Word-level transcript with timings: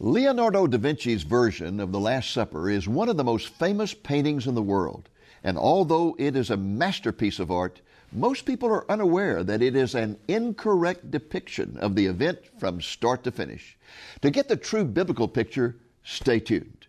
Leonardo 0.00 0.66
da 0.66 0.76
Vinci's 0.76 1.22
version 1.22 1.78
of 1.78 1.92
The 1.92 2.00
Last 2.00 2.32
Supper 2.32 2.68
is 2.68 2.88
one 2.88 3.08
of 3.08 3.16
the 3.16 3.22
most 3.22 3.50
famous 3.50 3.94
paintings 3.94 4.48
in 4.48 4.56
the 4.56 4.62
world. 4.62 5.08
And 5.44 5.56
although 5.56 6.16
it 6.18 6.34
is 6.34 6.50
a 6.50 6.56
masterpiece 6.56 7.38
of 7.38 7.52
art, 7.52 7.80
most 8.10 8.44
people 8.44 8.68
are 8.70 8.90
unaware 8.90 9.44
that 9.44 9.62
it 9.62 9.76
is 9.76 9.94
an 9.94 10.18
incorrect 10.26 11.12
depiction 11.12 11.78
of 11.78 11.94
the 11.94 12.06
event 12.06 12.40
from 12.58 12.80
start 12.80 13.22
to 13.22 13.30
finish. 13.30 13.76
To 14.22 14.30
get 14.30 14.48
the 14.48 14.56
true 14.56 14.84
biblical 14.84 15.28
picture, 15.28 15.76
stay 16.02 16.40
tuned. 16.40 16.88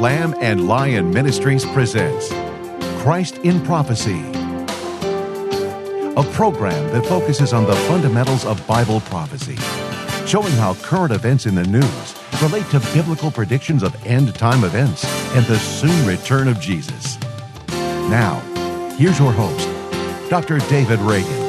Lamb 0.00 0.34
and 0.40 0.66
Lion 0.66 1.12
Ministries 1.12 1.66
presents 1.66 2.32
Christ 3.02 3.36
in 3.38 3.62
Prophecy, 3.64 4.20
a 6.16 6.22
program 6.32 6.90
that 6.92 7.04
focuses 7.06 7.52
on 7.52 7.66
the 7.66 7.76
fundamentals 7.76 8.46
of 8.46 8.66
Bible 8.66 9.00
prophecy 9.00 9.58
showing 10.28 10.52
how 10.52 10.74
current 10.74 11.10
events 11.10 11.46
in 11.46 11.54
the 11.54 11.64
news 11.64 12.14
relate 12.42 12.66
to 12.66 12.78
biblical 12.92 13.30
predictions 13.30 13.82
of 13.82 13.96
end 14.06 14.34
time 14.34 14.62
events 14.62 15.02
and 15.34 15.46
the 15.46 15.58
soon 15.58 16.06
return 16.06 16.48
of 16.48 16.60
Jesus. 16.60 17.18
Now, 18.10 18.38
here's 18.98 19.18
your 19.18 19.32
host, 19.32 19.66
Dr. 20.28 20.58
David 20.68 21.00
Reagan. 21.00 21.47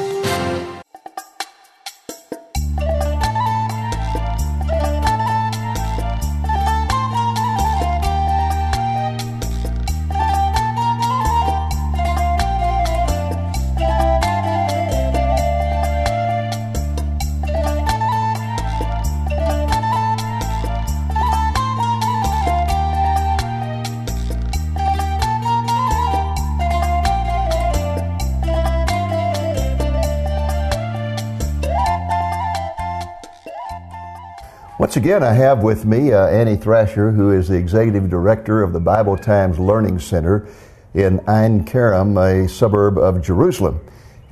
Once 34.90 34.96
again, 34.96 35.22
I 35.22 35.34
have 35.34 35.62
with 35.62 35.84
me 35.84 36.12
uh, 36.12 36.26
Annie 36.26 36.56
Thrasher, 36.56 37.12
who 37.12 37.30
is 37.30 37.46
the 37.46 37.54
executive 37.54 38.10
director 38.10 38.60
of 38.60 38.72
the 38.72 38.80
Bible 38.80 39.16
Times 39.16 39.56
Learning 39.56 40.00
Center 40.00 40.48
in 40.94 41.20
Ein 41.28 41.64
Kerem, 41.64 42.18
a 42.18 42.48
suburb 42.48 42.98
of 42.98 43.22
Jerusalem. 43.22 43.80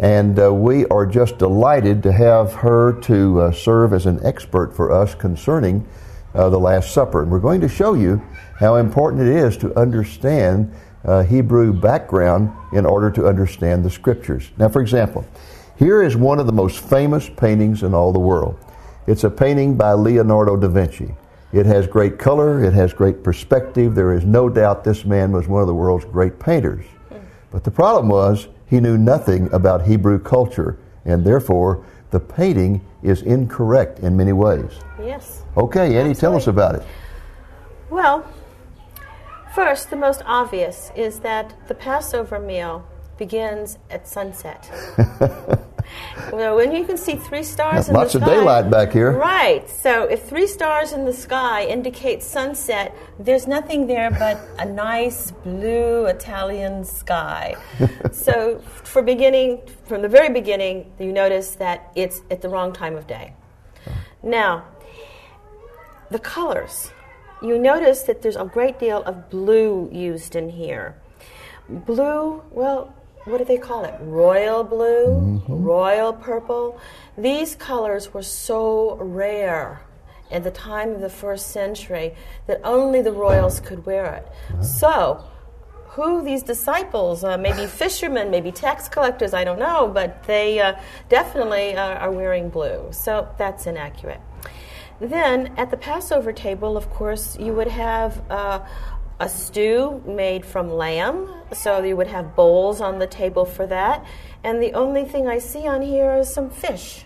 And 0.01 0.37
uh, 0.37 0.53
we 0.53 0.85
are 0.87 1.07
just 1.07 1.39
delighted 1.39 2.03
to 2.03 2.11
have 2.11 2.55
her 2.55 2.95
to 3.03 3.41
uh, 3.41 3.53
serve 3.53 3.93
as 3.93 4.07
an 4.07 4.19
expert 4.27 4.75
for 4.75 4.91
us 4.91 5.15
concerning 5.15 5.87
uh, 6.35 6.49
the 6.49 6.59
Last 6.59 6.93
Supper. 6.93 7.23
And 7.23 7.31
we're 7.31 7.39
going 7.39 7.61
to 7.61 7.69
show 7.69 7.95
you 7.95 8.21
how 8.59 8.75
important 8.75 9.29
it 9.29 9.37
is 9.37 9.57
to 9.59 9.73
understand 9.79 10.75
uh, 11.05 11.23
Hebrew 11.23 11.73
background 11.73 12.51
in 12.73 12.85
order 12.85 13.13
to 13.13 13.29
understand 13.29 13.85
the 13.85 13.91
Scriptures. 13.91 14.51
Now, 14.57 14.71
for 14.71 14.83
example, 14.83 15.25
here 15.77 16.03
is 16.03 16.17
one 16.17 16.41
of 16.41 16.47
the 16.47 16.53
most 16.53 16.81
famous 16.81 17.31
paintings 17.31 17.85
in 17.85 17.95
all 17.95 18.13
the 18.13 18.19
world. 18.19 18.59
It's 19.09 19.25
a 19.25 19.31
painting 19.31 19.75
by 19.75 19.95
Leonardo 19.95 20.55
da 20.55 20.69
Vinci. 20.69 21.15
It 21.51 21.65
has 21.65 21.87
great 21.87 22.19
color, 22.19 22.63
it 22.63 22.75
has 22.75 22.93
great 22.93 23.25
perspective. 23.25 23.95
There 23.95 24.13
is 24.13 24.27
no 24.27 24.51
doubt 24.51 24.85
this 24.85 25.07
man 25.07 25.33
was 25.33 25.49
one 25.49 25.63
of 25.63 25.67
the 25.67 25.73
world's 25.73 26.05
great 26.05 26.39
painters. 26.39 26.85
But 27.51 27.65
the 27.65 27.71
problem 27.71 28.11
was 28.11 28.49
he 28.67 28.81
knew 28.81 28.99
nothing 28.99 29.51
about 29.51 29.87
Hebrew 29.87 30.19
culture, 30.19 30.77
and 31.07 31.25
therefore 31.25 31.87
the 32.11 32.21
painting 32.21 32.83
is 33.03 33.23
incorrect 33.23 34.01
in 34.01 34.15
many 34.15 34.35
ways. 34.35 34.73
Yes. 35.01 35.43
Okay, 35.57 35.97
Annie, 35.97 36.15
tell 36.15 36.37
us 36.37 36.47
about 36.47 36.75
it. 36.75 36.83
Well, 37.89 38.31
first, 39.55 39.89
the 39.89 39.97
most 39.97 40.21
obvious 40.27 40.93
is 40.95 41.21
that 41.21 41.55
the 41.67 41.75
Passover 41.75 42.39
meal 42.39 42.87
begins 43.17 43.79
at 43.89 44.07
sunset. 44.07 44.71
well, 46.33 46.57
when 46.57 46.73
you 46.73 46.85
can 46.85 46.97
see 46.97 47.17
three 47.17 47.43
stars 47.43 47.89
in 47.89 47.95
Lots 47.95 48.13
the 48.13 48.21
of 48.21 48.25
daylight 48.25 48.71
back 48.71 48.93
here. 48.93 49.13
Right. 49.13 49.69
So 49.69 50.05
if 50.05 50.25
three 50.25 50.47
stars 50.47 50.93
in 50.93 51.05
the 51.05 51.13
sky 51.13 51.67
indicate 51.67 52.23
sunset, 52.23 52.95
there's 53.19 53.47
nothing 53.47 53.87
there 53.87 54.11
but 54.11 54.39
a 54.59 54.65
nice 54.65 55.31
blue 55.31 56.07
Italian 56.07 56.85
sky. 56.85 57.57
so 58.13 58.59
for 58.61 59.03
beginning, 59.03 59.61
from 59.85 60.03
the 60.03 60.09
very 60.09 60.31
beginning, 60.31 60.93
you 60.99 61.13
notice 61.13 61.57
that 61.57 61.91
it's 61.95 62.23
at 62.31 62.43
the 62.43 62.49
wrong 62.49 62.73
time 62.73 62.97
of 62.97 63.07
day. 63.07 63.35
Now, 64.23 64.65
the 66.11 66.19
colors. 66.19 66.91
You 67.41 67.59
notice 67.59 68.03
that 68.03 68.23
there's 68.23 68.37
a 68.37 68.45
great 68.45 68.81
deal 68.81 69.03
of 69.05 69.31
blue 69.31 69.89
used 69.93 70.35
in 70.35 70.49
here. 70.49 70.97
Blue, 71.69 72.43
well, 72.51 72.95
what 73.29 73.39
do 73.39 73.45
they 73.45 73.59
call 73.59 73.85
it? 73.85 73.95
Royal 74.01 74.65
blue, 74.65 75.07
mm-hmm. 75.07 75.53
royal 75.53 76.13
purple. 76.13 76.81
These 77.17 77.55
colors 77.55 78.13
were 78.13 78.23
so 78.23 78.97
rare 78.97 79.83
at 80.31 80.45
the 80.45 80.51
time 80.51 80.91
of 80.91 81.01
the 81.01 81.09
first 81.09 81.49
century 81.49 82.15
that 82.47 82.61
only 82.65 83.03
the 83.03 83.13
royals 83.13 83.61
could 83.61 83.87
wear 83.87 84.15
it. 84.15 84.65
So, 84.65 85.25
who 85.99 86.23
these 86.23 86.45
disciples, 86.45 87.25
uh, 87.25 87.37
maybe 87.37 87.67
fishermen, 87.67 88.31
maybe 88.31 88.53
tax 88.53 88.89
collectors, 88.89 89.35
I 89.35 89.43
don't 89.43 89.59
know, 89.59 89.91
but 89.93 90.23
they 90.25 90.61
uh, 90.61 90.79
definitely 91.09 91.75
uh, 91.75 91.95
are 91.95 92.13
wearing 92.13 92.51
blue. 92.51 92.89
So 92.93 93.29
that's 93.37 93.67
inaccurate. 93.67 94.21
Then 95.01 95.55
at 95.57 95.71
the 95.71 95.77
Passover 95.77 96.33
table, 96.33 96.77
of 96.77 96.91
course, 96.91 97.37
you 97.39 97.53
would 97.53 97.69
have 97.69 98.23
uh, 98.31 98.61
a 99.21 99.29
stew 99.29 100.03
made 100.07 100.45
from 100.45 100.71
lamb, 100.71 101.29
so 101.53 101.83
you 101.83 101.97
would 101.97 102.07
have 102.07 102.37
bowls 102.37 102.81
on 102.81 102.99
the 102.99 103.07
table 103.07 103.45
for 103.45 103.67
that. 103.67 104.05
And 104.45 104.63
the 104.63 104.75
only 104.75 105.05
thing 105.05 105.27
I 105.27 105.39
see 105.39 105.67
on 105.67 105.83
here 105.83 106.19
is 106.19 106.33
some 106.33 106.51
fish. 106.51 107.05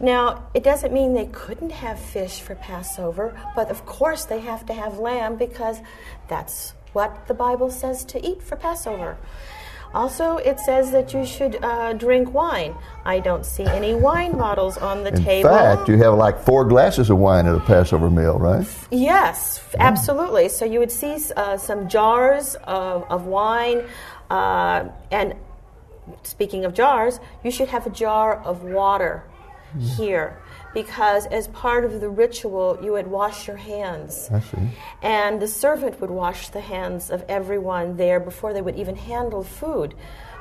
Now, 0.00 0.48
it 0.54 0.64
doesn't 0.64 0.92
mean 0.92 1.14
they 1.14 1.26
couldn't 1.26 1.70
have 1.70 2.00
fish 2.00 2.40
for 2.40 2.54
Passover, 2.54 3.38
but 3.54 3.70
of 3.70 3.86
course 3.86 4.24
they 4.24 4.40
have 4.40 4.66
to 4.66 4.74
have 4.74 4.98
lamb 4.98 5.36
because 5.36 5.80
that's 6.28 6.74
what 6.92 7.28
the 7.28 7.34
Bible 7.34 7.70
says 7.70 8.04
to 8.06 8.26
eat 8.26 8.42
for 8.42 8.56
Passover. 8.56 9.16
Also, 9.94 10.38
it 10.38 10.58
says 10.58 10.90
that 10.90 11.14
you 11.14 11.24
should 11.24 11.62
uh, 11.62 11.92
drink 11.92 12.34
wine. 12.34 12.74
I 13.04 13.20
don't 13.20 13.46
see 13.46 13.64
any 13.64 13.94
wine 13.94 14.36
bottles 14.36 14.76
on 14.76 15.04
the 15.04 15.14
In 15.14 15.24
table. 15.24 15.50
In 15.50 15.54
fact, 15.54 15.88
you 15.88 15.96
have 15.98 16.14
like 16.14 16.40
four 16.40 16.64
glasses 16.64 17.10
of 17.10 17.18
wine 17.18 17.46
at 17.46 17.54
a 17.54 17.60
Passover 17.60 18.10
meal, 18.10 18.38
right? 18.38 18.66
Yes, 18.90 19.62
absolutely. 19.78 20.48
So 20.48 20.64
you 20.64 20.80
would 20.80 20.90
see 20.90 21.16
uh, 21.36 21.56
some 21.56 21.88
jars 21.88 22.56
of, 22.64 23.04
of 23.08 23.26
wine, 23.26 23.84
uh, 24.30 24.88
and 25.12 25.34
speaking 26.24 26.64
of 26.64 26.74
jars, 26.74 27.20
you 27.44 27.52
should 27.52 27.68
have 27.68 27.86
a 27.86 27.90
jar 27.90 28.42
of 28.42 28.64
water 28.64 29.22
mm. 29.76 29.96
here 29.96 30.38
because 30.74 31.26
as 31.26 31.48
part 31.48 31.84
of 31.84 32.00
the 32.00 32.08
ritual, 32.08 32.78
you 32.82 32.92
would 32.92 33.06
wash 33.06 33.46
your 33.46 33.56
hands. 33.56 34.28
I 34.32 34.40
see. 34.40 34.58
And 35.02 35.40
the 35.40 35.48
servant 35.48 36.00
would 36.00 36.10
wash 36.10 36.48
the 36.48 36.60
hands 36.60 37.10
of 37.10 37.24
everyone 37.28 37.96
there 37.96 38.20
before 38.20 38.52
they 38.52 38.60
would 38.60 38.76
even 38.76 38.96
handle 38.96 39.44
food. 39.44 39.94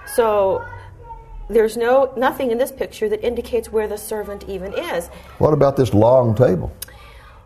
So 0.08 0.66
there's 1.50 1.78
no 1.78 2.12
nothing 2.18 2.52
in 2.52 2.58
this 2.58 2.72
picture 2.72 3.08
that 3.10 3.26
indicates 3.26 3.72
where 3.72 3.88
the 3.88 3.98
servant 3.98 4.46
even 4.50 4.74
is. 4.74 5.08
What 5.38 5.54
about 5.54 5.78
this 5.78 5.94
long 5.94 6.36
table? 6.36 6.76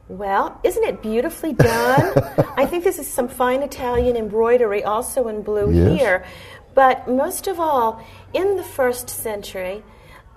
Well, 0.10 0.60
isn't 0.64 0.84
it 0.84 1.02
beautifully 1.02 1.54
done? 1.54 2.14
I 2.58 2.66
think 2.66 2.86
this 2.86 2.98
is 2.98 3.08
some 3.08 3.28
fine 3.28 3.62
Italian 3.62 4.16
embroidery, 4.16 4.84
also 4.84 5.28
in 5.28 5.42
blue 5.42 5.72
yes. 5.74 6.00
here. 6.00 6.26
But 6.74 7.10
most 7.10 7.48
of 7.48 7.60
all, 7.60 8.02
in 8.34 8.56
the 8.56 8.64
first 8.64 9.10
century, 9.10 9.84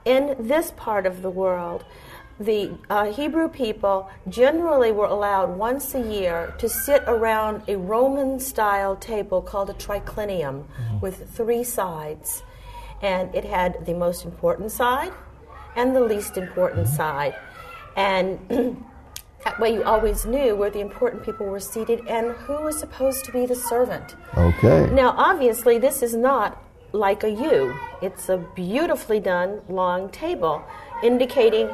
in 0.05 0.35
this 0.41 0.73
part 0.77 1.07
of 1.07 1.23
the 1.23 1.31
world, 1.31 1.85
the 2.41 2.75
uh, 2.89 3.13
Hebrew 3.13 3.49
people 3.49 4.11
generally 4.29 4.93
were 4.93 5.05
allowed 5.05 5.59
once 5.59 5.95
a 5.95 6.01
year 6.01 6.55
to 6.59 6.71
sit 6.71 7.05
around 7.07 7.63
a 7.69 7.77
Roman 7.77 8.41
style 8.41 8.97
table 8.97 9.43
called 9.43 9.69
a 9.69 9.75
triclinium 9.75 10.65
mm-hmm. 10.65 11.01
with 11.01 11.29
three 11.31 11.63
sides. 11.63 12.43
And 13.03 13.35
it 13.35 13.45
had 13.45 13.85
the 13.85 13.93
most 13.93 14.25
important 14.25 14.73
side 14.73 15.13
and 15.77 15.95
the 15.95 16.01
least 16.01 16.39
important 16.39 16.89
side. 16.89 17.35
And 17.95 18.39
that 19.45 19.61
way 19.61 19.75
you 19.75 19.85
always 19.85 20.25
knew 20.25 20.57
where 20.57 20.71
the 20.71 20.81
important 20.81 21.23
people 21.23 21.47
were 21.47 21.61
seated 21.61 22.07
and 22.09 22.31
who 22.33 22.63
was 22.63 22.79
supposed 22.79 23.27
to 23.27 23.33
be 23.33 23.45
the 23.45 23.55
servant. 23.55 24.17
Okay. 24.35 24.89
Now, 24.93 25.15
obviously, 25.17 25.77
this 25.77 26.03
is 26.03 26.17
not 26.17 26.63
like 26.93 27.23
a 27.23 27.31
U, 27.31 27.75
it's 28.03 28.29
a 28.29 28.39
beautifully 28.57 29.21
done 29.21 29.61
long 29.69 30.11
table 30.11 30.65
indicating 31.05 31.69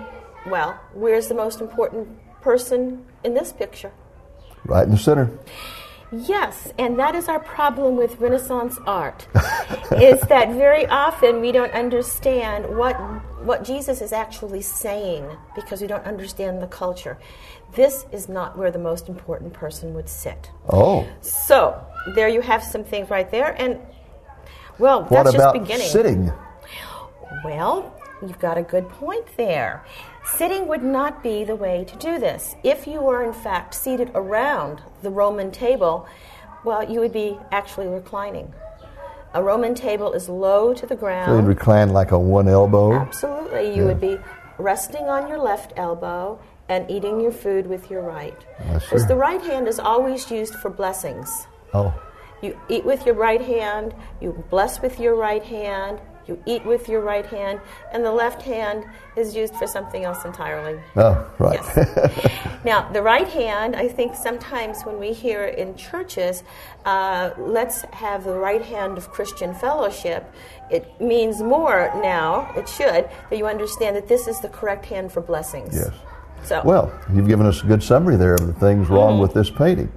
well, 0.50 0.81
where's 0.94 1.28
the 1.28 1.34
most 1.34 1.60
important 1.60 2.08
person 2.40 3.04
in 3.25 3.34
this 3.34 3.52
picture? 3.52 3.93
Right 4.64 4.84
in 4.84 4.90
the 4.90 4.98
center. 4.98 5.31
Yes, 6.12 6.72
and 6.78 6.98
that 7.00 7.16
is 7.16 7.28
our 7.28 7.40
problem 7.40 7.96
with 7.96 8.20
Renaissance 8.20 8.78
art. 8.87 9.26
is 10.00 10.20
that 10.22 10.50
very 10.52 10.87
often 10.87 11.40
we 11.40 11.50
don't 11.50 11.72
understand 11.72 12.76
what 12.76 12.94
what 13.44 13.64
Jesus 13.64 14.00
is 14.00 14.12
actually 14.12 14.62
saying 14.62 15.25
because 15.54 15.81
we 15.81 15.87
don't 15.87 16.04
understand 16.04 16.62
the 16.62 16.66
culture. 16.66 17.19
This 17.75 18.06
is 18.12 18.28
not 18.28 18.56
where 18.56 18.70
the 18.70 18.78
most 18.78 19.08
important 19.08 19.52
person 19.52 19.94
would 19.94 20.08
sit. 20.08 20.50
Oh. 20.69 21.06
So, 21.20 21.81
there 22.14 22.28
you 22.28 22.40
have 22.40 22.62
some 22.62 22.84
things 22.84 23.10
right 23.10 23.31
there. 23.31 23.54
And, 23.60 23.78
well, 24.78 25.04
What 25.04 25.25
that's 25.25 25.34
about 25.34 25.54
just 25.54 25.64
beginning. 25.64 25.88
sitting? 25.88 26.32
Well, 27.44 27.94
you've 28.22 28.38
got 28.38 28.58
a 28.58 28.62
good 28.62 28.88
point 28.88 29.26
there. 29.37 29.84
Sitting 30.34 30.67
would 30.67 30.82
not 30.82 31.23
be 31.23 31.44
the 31.44 31.55
way 31.55 31.84
to 31.84 31.96
do 31.96 32.19
this. 32.19 32.56
If 32.64 32.87
you 32.87 33.00
were, 33.00 33.23
in 33.23 33.32
fact, 33.32 33.75
seated 33.75 34.11
around 34.14 34.82
the 35.02 35.11
Roman 35.11 35.50
table, 35.50 36.06
well, 36.64 36.82
you 36.90 37.00
would 37.00 37.12
be 37.12 37.38
actually 37.52 37.87
reclining. 37.87 38.52
A 39.34 39.43
Roman 39.43 39.75
table 39.75 40.12
is 40.12 40.28
low 40.28 40.75
to 40.75 40.87
the 40.87 40.96
ground. 40.96 41.31
So 41.31 41.37
you'd 41.37 41.46
recline 41.46 41.90
like 41.90 42.12
on 42.12 42.28
one 42.28 42.49
elbow. 42.49 42.93
Absolutely. 42.93 43.75
You 43.76 43.84
would 43.84 44.00
be 44.00 44.19
resting 44.58 45.05
on 45.05 45.28
your 45.28 45.38
left 45.38 45.73
elbow 45.76 46.40
and 46.69 46.90
eating 46.90 47.20
your 47.20 47.32
food 47.32 47.67
with 47.67 47.90
your 47.90 48.02
right. 48.02 48.38
Because 48.73 49.02
sir. 49.02 49.08
the 49.08 49.14
right 49.14 49.40
hand 49.40 49.69
is 49.69 49.78
always 49.78 50.31
used 50.31 50.55
for 50.56 50.70
blessings. 50.70 51.46
Oh, 51.73 51.94
You 52.43 52.58
eat 52.69 52.84
with 52.84 53.06
your 53.06 53.14
right 53.14 53.40
hand, 53.40 53.94
you 54.20 54.44
bless 54.50 54.82
with 54.82 54.99
your 54.99 55.14
right 55.14 55.44
hand, 55.44 56.00
you 56.26 56.43
eat 56.46 56.64
with 56.64 56.88
your 56.88 57.00
right 57.00 57.26
hand, 57.26 57.61
and 57.93 58.05
the 58.05 58.11
left 58.12 58.43
hand 58.43 58.84
is 59.17 59.34
used 59.37 59.55
for 59.56 59.67
something 59.67 60.05
else 60.05 60.25
entirely. 60.25 60.78
oh, 60.96 61.31
right. 61.38 61.61
Yes. 61.76 62.61
now, 62.64 62.88
the 62.93 63.02
right 63.02 63.28
hand, 63.28 63.76
I 63.76 63.88
think 63.88 64.14
sometimes 64.14 64.82
when 64.82 64.99
we 64.99 65.12
hear 65.12 65.44
in 65.44 65.76
churches, 65.76 66.43
uh, 66.84 67.31
let's 67.38 67.82
have 67.93 68.25
the 68.25 68.34
right 68.34 68.62
hand 68.62 68.99
of 68.99 69.11
Christian 69.11 69.55
fellowship, 69.55 70.32
it 70.70 71.00
means 71.00 71.40
more 71.43 71.93
now, 72.02 72.52
it 72.56 72.69
should, 72.69 73.08
that 73.31 73.37
you 73.38 73.46
understand 73.46 73.94
that 73.96 74.08
this 74.08 74.26
is 74.26 74.40
the 74.40 74.49
correct 74.49 74.84
hand 74.87 75.12
for 75.12 75.20
blessings. 75.20 75.75
Yes. 75.76 75.90
So, 76.44 76.61
Well, 76.64 76.93
you've 77.12 77.28
given 77.28 77.46
us 77.46 77.62
a 77.62 77.67
good 77.67 77.82
summary 77.82 78.17
there 78.17 78.34
of 78.34 78.46
the 78.46 78.52
things 78.52 78.88
wrong 78.88 79.12
Mm-hmm. 79.14 79.23
with 79.23 79.34
this 79.34 79.50
painting. 79.50 79.93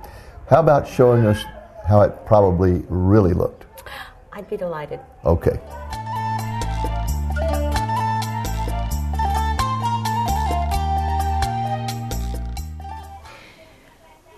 How 0.50 0.60
about 0.62 0.88
showing 0.88 1.26
us 1.26 1.44
how 1.88 2.02
it 2.02 2.26
probably 2.26 2.84
really 2.90 3.34
looked? 3.34 3.66
I'd 4.32 4.50
be 4.50 4.58
delighted. 4.58 5.00
Okay. 5.26 5.60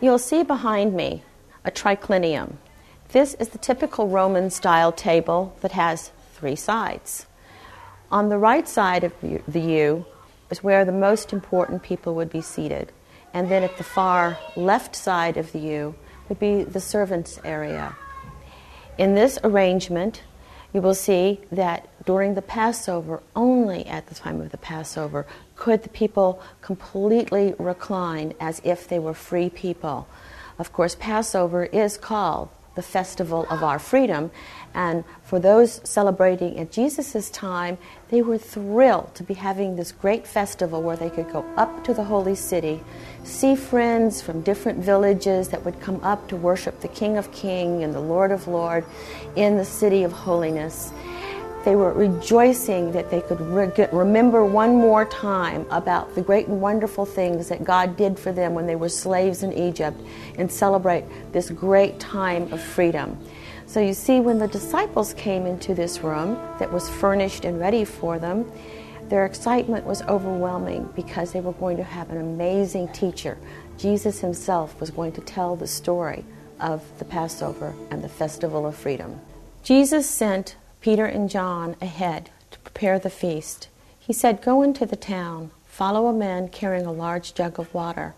You'll 0.01 0.17
see 0.17 0.41
behind 0.41 0.95
me 0.95 1.21
a 1.63 1.69
triclinium. 1.69 2.55
This 3.09 3.35
is 3.35 3.49
the 3.49 3.59
typical 3.59 4.07
Roman 4.07 4.49
style 4.49 4.91
table 4.91 5.55
that 5.61 5.73
has 5.73 6.11
three 6.33 6.55
sides. 6.55 7.27
On 8.11 8.29
the 8.29 8.39
right 8.39 8.67
side 8.67 9.03
of 9.03 9.13
the 9.21 9.59
U 9.59 10.05
is 10.49 10.63
where 10.63 10.85
the 10.85 10.91
most 10.91 11.31
important 11.31 11.83
people 11.83 12.15
would 12.15 12.31
be 12.31 12.41
seated. 12.41 12.91
And 13.31 13.51
then 13.51 13.61
at 13.61 13.77
the 13.77 13.83
far 13.83 14.39
left 14.55 14.95
side 14.95 15.37
of 15.37 15.51
the 15.51 15.59
U 15.59 15.95
would 16.29 16.39
be 16.39 16.63
the 16.63 16.81
servants' 16.81 17.39
area. 17.45 17.95
In 18.97 19.13
this 19.13 19.37
arrangement, 19.43 20.23
you 20.73 20.81
will 20.81 20.95
see 20.95 21.41
that 21.51 21.87
during 22.05 22.33
the 22.33 22.41
Passover, 22.41 23.21
only 23.35 23.85
at 23.85 24.07
the 24.07 24.15
time 24.15 24.41
of 24.41 24.49
the 24.49 24.57
Passover, 24.57 25.27
could 25.61 25.83
the 25.83 25.89
people 25.89 26.41
completely 26.63 27.53
recline 27.59 28.33
as 28.39 28.59
if 28.63 28.87
they 28.87 28.97
were 28.97 29.13
free 29.13 29.47
people. 29.47 30.07
Of 30.57 30.73
course, 30.73 30.95
Passover 30.95 31.65
is 31.65 31.97
called 31.97 32.49
the 32.73 32.81
festival 32.81 33.45
of 33.47 33.61
our 33.61 33.77
freedom, 33.77 34.31
and 34.73 35.03
for 35.23 35.37
those 35.37 35.79
celebrating 35.87 36.57
at 36.57 36.71
Jesus' 36.71 37.29
time, 37.29 37.77
they 38.09 38.23
were 38.23 38.39
thrilled 38.39 39.13
to 39.13 39.23
be 39.23 39.35
having 39.35 39.75
this 39.75 39.91
great 39.91 40.25
festival 40.25 40.81
where 40.81 40.97
they 40.97 41.11
could 41.11 41.31
go 41.31 41.45
up 41.57 41.83
to 41.83 41.93
the 41.93 42.05
holy 42.05 42.33
city, 42.33 42.81
see 43.23 43.55
friends 43.55 44.19
from 44.19 44.41
different 44.41 44.79
villages 44.79 45.49
that 45.49 45.63
would 45.63 45.79
come 45.79 45.99
up 46.01 46.27
to 46.29 46.35
worship 46.35 46.79
the 46.79 46.87
King 46.87 47.17
of 47.17 47.31
Kings 47.31 47.83
and 47.83 47.93
the 47.93 47.99
Lord 47.99 48.31
of 48.31 48.47
Lords 48.47 48.87
in 49.35 49.57
the 49.57 49.65
city 49.65 50.01
of 50.01 50.11
holiness. 50.11 50.91
They 51.63 51.75
were 51.75 51.93
rejoicing 51.93 52.91
that 52.93 53.11
they 53.11 53.21
could 53.21 53.39
re- 53.39 53.71
remember 53.91 54.43
one 54.43 54.75
more 54.75 55.05
time 55.05 55.67
about 55.69 56.15
the 56.15 56.21
great 56.21 56.47
and 56.47 56.59
wonderful 56.59 57.05
things 57.05 57.49
that 57.49 57.63
God 57.63 57.95
did 57.95 58.17
for 58.17 58.31
them 58.31 58.55
when 58.55 58.65
they 58.65 58.75
were 58.75 58.89
slaves 58.89 59.43
in 59.43 59.53
Egypt 59.53 59.99
and 60.37 60.51
celebrate 60.51 61.05
this 61.31 61.51
great 61.51 61.99
time 61.99 62.51
of 62.51 62.61
freedom. 62.61 63.17
So 63.67 63.79
you 63.79 63.93
see, 63.93 64.19
when 64.19 64.39
the 64.39 64.47
disciples 64.47 65.13
came 65.13 65.45
into 65.45 65.75
this 65.75 66.01
room 66.01 66.33
that 66.59 66.73
was 66.73 66.89
furnished 66.89 67.45
and 67.45 67.59
ready 67.59 67.85
for 67.85 68.17
them, 68.17 68.51
their 69.03 69.25
excitement 69.25 69.85
was 69.85 70.01
overwhelming 70.03 70.89
because 70.95 71.31
they 71.31 71.41
were 71.41 71.53
going 71.53 71.77
to 71.77 71.83
have 71.83 72.09
an 72.09 72.17
amazing 72.17 72.87
teacher. 72.89 73.37
Jesus 73.77 74.19
himself 74.19 74.79
was 74.79 74.89
going 74.89 75.11
to 75.11 75.21
tell 75.21 75.55
the 75.55 75.67
story 75.67 76.25
of 76.59 76.81
the 76.97 77.05
Passover 77.05 77.75
and 77.91 78.03
the 78.03 78.09
Festival 78.09 78.65
of 78.65 78.75
Freedom. 78.75 79.19
Jesus 79.63 80.09
sent 80.09 80.55
Peter 80.81 81.05
and 81.05 81.29
John 81.29 81.75
ahead 81.79 82.31
to 82.49 82.57
prepare 82.59 82.97
the 82.97 83.11
feast. 83.11 83.69
He 83.99 84.13
said, 84.13 84.41
Go 84.41 84.63
into 84.63 84.87
the 84.87 84.95
town, 84.95 85.51
follow 85.67 86.07
a 86.07 86.13
man 86.13 86.49
carrying 86.49 86.87
a 86.87 86.91
large 86.91 87.35
jug 87.35 87.59
of 87.59 87.71
water. 87.71 88.15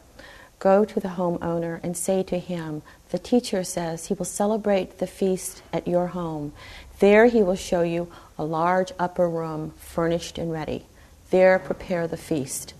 Go 0.60 0.86
to 0.86 1.00
the 1.02 1.10
homeowner 1.10 1.82
and 1.84 1.98
say 1.98 2.24
to 2.24 2.40
him, 2.40 2.82
The 3.10 3.20
teacher 3.20 3.66
says 3.66 4.06
he 4.06 4.14
will 4.14 4.24
celebrate 4.24 5.00
the 5.00 5.08
feast 5.08 5.62
at 5.74 5.90
your 5.90 6.08
home. 6.08 6.54
There 7.00 7.26
he 7.26 7.44
will 7.44 7.58
show 7.58 7.82
you 7.82 8.10
a 8.38 8.46
large 8.46 8.94
upper 8.98 9.30
room 9.30 9.72
furnished 9.72 10.38
and 10.38 10.50
ready. 10.50 10.86
There 11.32 11.60
prepare 11.60 12.08
the 12.08 12.16
feast. 12.16 12.74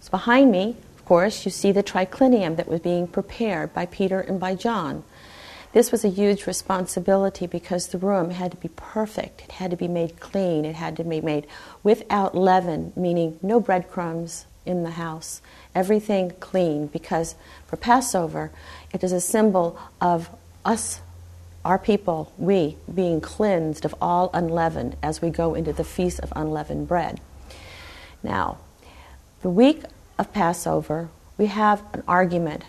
So 0.00 0.10
behind 0.10 0.52
me, 0.52 0.76
of 0.98 1.06
course, 1.06 1.46
you 1.46 1.50
see 1.50 1.72
the 1.72 1.82
triclinium 1.82 2.56
that 2.56 2.68
was 2.68 2.80
being 2.80 3.06
prepared 3.06 3.72
by 3.72 3.86
Peter 3.86 4.20
and 4.20 4.38
by 4.38 4.54
John. 4.54 5.02
This 5.72 5.92
was 5.92 6.04
a 6.04 6.08
huge 6.08 6.46
responsibility 6.46 7.46
because 7.46 7.88
the 7.88 7.98
room 7.98 8.30
had 8.30 8.52
to 8.52 8.56
be 8.56 8.68
perfect. 8.68 9.42
It 9.42 9.52
had 9.52 9.70
to 9.70 9.76
be 9.76 9.88
made 9.88 10.18
clean. 10.18 10.64
It 10.64 10.74
had 10.74 10.96
to 10.96 11.04
be 11.04 11.20
made 11.20 11.46
without 11.82 12.34
leaven, 12.34 12.92
meaning 12.96 13.38
no 13.42 13.60
breadcrumbs 13.60 14.46
in 14.64 14.82
the 14.82 14.92
house. 14.92 15.42
Everything 15.74 16.32
clean 16.40 16.86
because 16.86 17.34
for 17.66 17.76
Passover, 17.76 18.50
it 18.92 19.04
is 19.04 19.12
a 19.12 19.20
symbol 19.20 19.78
of 20.00 20.30
us, 20.64 21.00
our 21.64 21.78
people, 21.78 22.32
we 22.38 22.76
being 22.92 23.20
cleansed 23.20 23.84
of 23.84 23.94
all 24.00 24.30
unleavened 24.32 24.96
as 25.02 25.20
we 25.20 25.30
go 25.30 25.54
into 25.54 25.72
the 25.72 25.84
feast 25.84 26.18
of 26.20 26.32
unleavened 26.34 26.88
bread. 26.88 27.20
Now, 28.22 28.58
the 29.42 29.50
week 29.50 29.82
of 30.18 30.32
Passover, 30.32 31.10
we 31.36 31.46
have 31.46 31.82
an 31.92 32.02
argument 32.08 32.64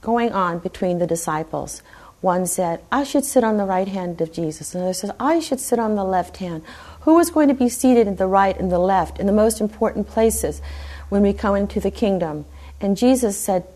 going 0.00 0.32
on 0.32 0.58
between 0.58 0.98
the 0.98 1.06
disciples. 1.06 1.82
One 2.22 2.46
said, 2.46 2.80
I 2.90 3.02
should 3.02 3.24
sit 3.24 3.42
on 3.42 3.56
the 3.56 3.64
right 3.64 3.88
hand 3.88 4.20
of 4.20 4.32
Jesus. 4.32 4.74
Another 4.74 4.94
says, 4.94 5.10
I 5.18 5.40
should 5.40 5.58
sit 5.58 5.80
on 5.80 5.96
the 5.96 6.04
left 6.04 6.36
hand. 6.36 6.62
Who 7.00 7.18
is 7.18 7.30
going 7.30 7.48
to 7.48 7.54
be 7.54 7.68
seated 7.68 8.06
in 8.06 8.14
the 8.14 8.28
right 8.28 8.56
and 8.58 8.70
the 8.70 8.78
left 8.78 9.18
in 9.18 9.26
the 9.26 9.32
most 9.32 9.60
important 9.60 10.08
places 10.08 10.62
when 11.08 11.22
we 11.22 11.32
come 11.32 11.56
into 11.56 11.80
the 11.80 11.90
kingdom? 11.90 12.44
And 12.80 12.96
Jesus 12.96 13.36
said, 13.36 13.66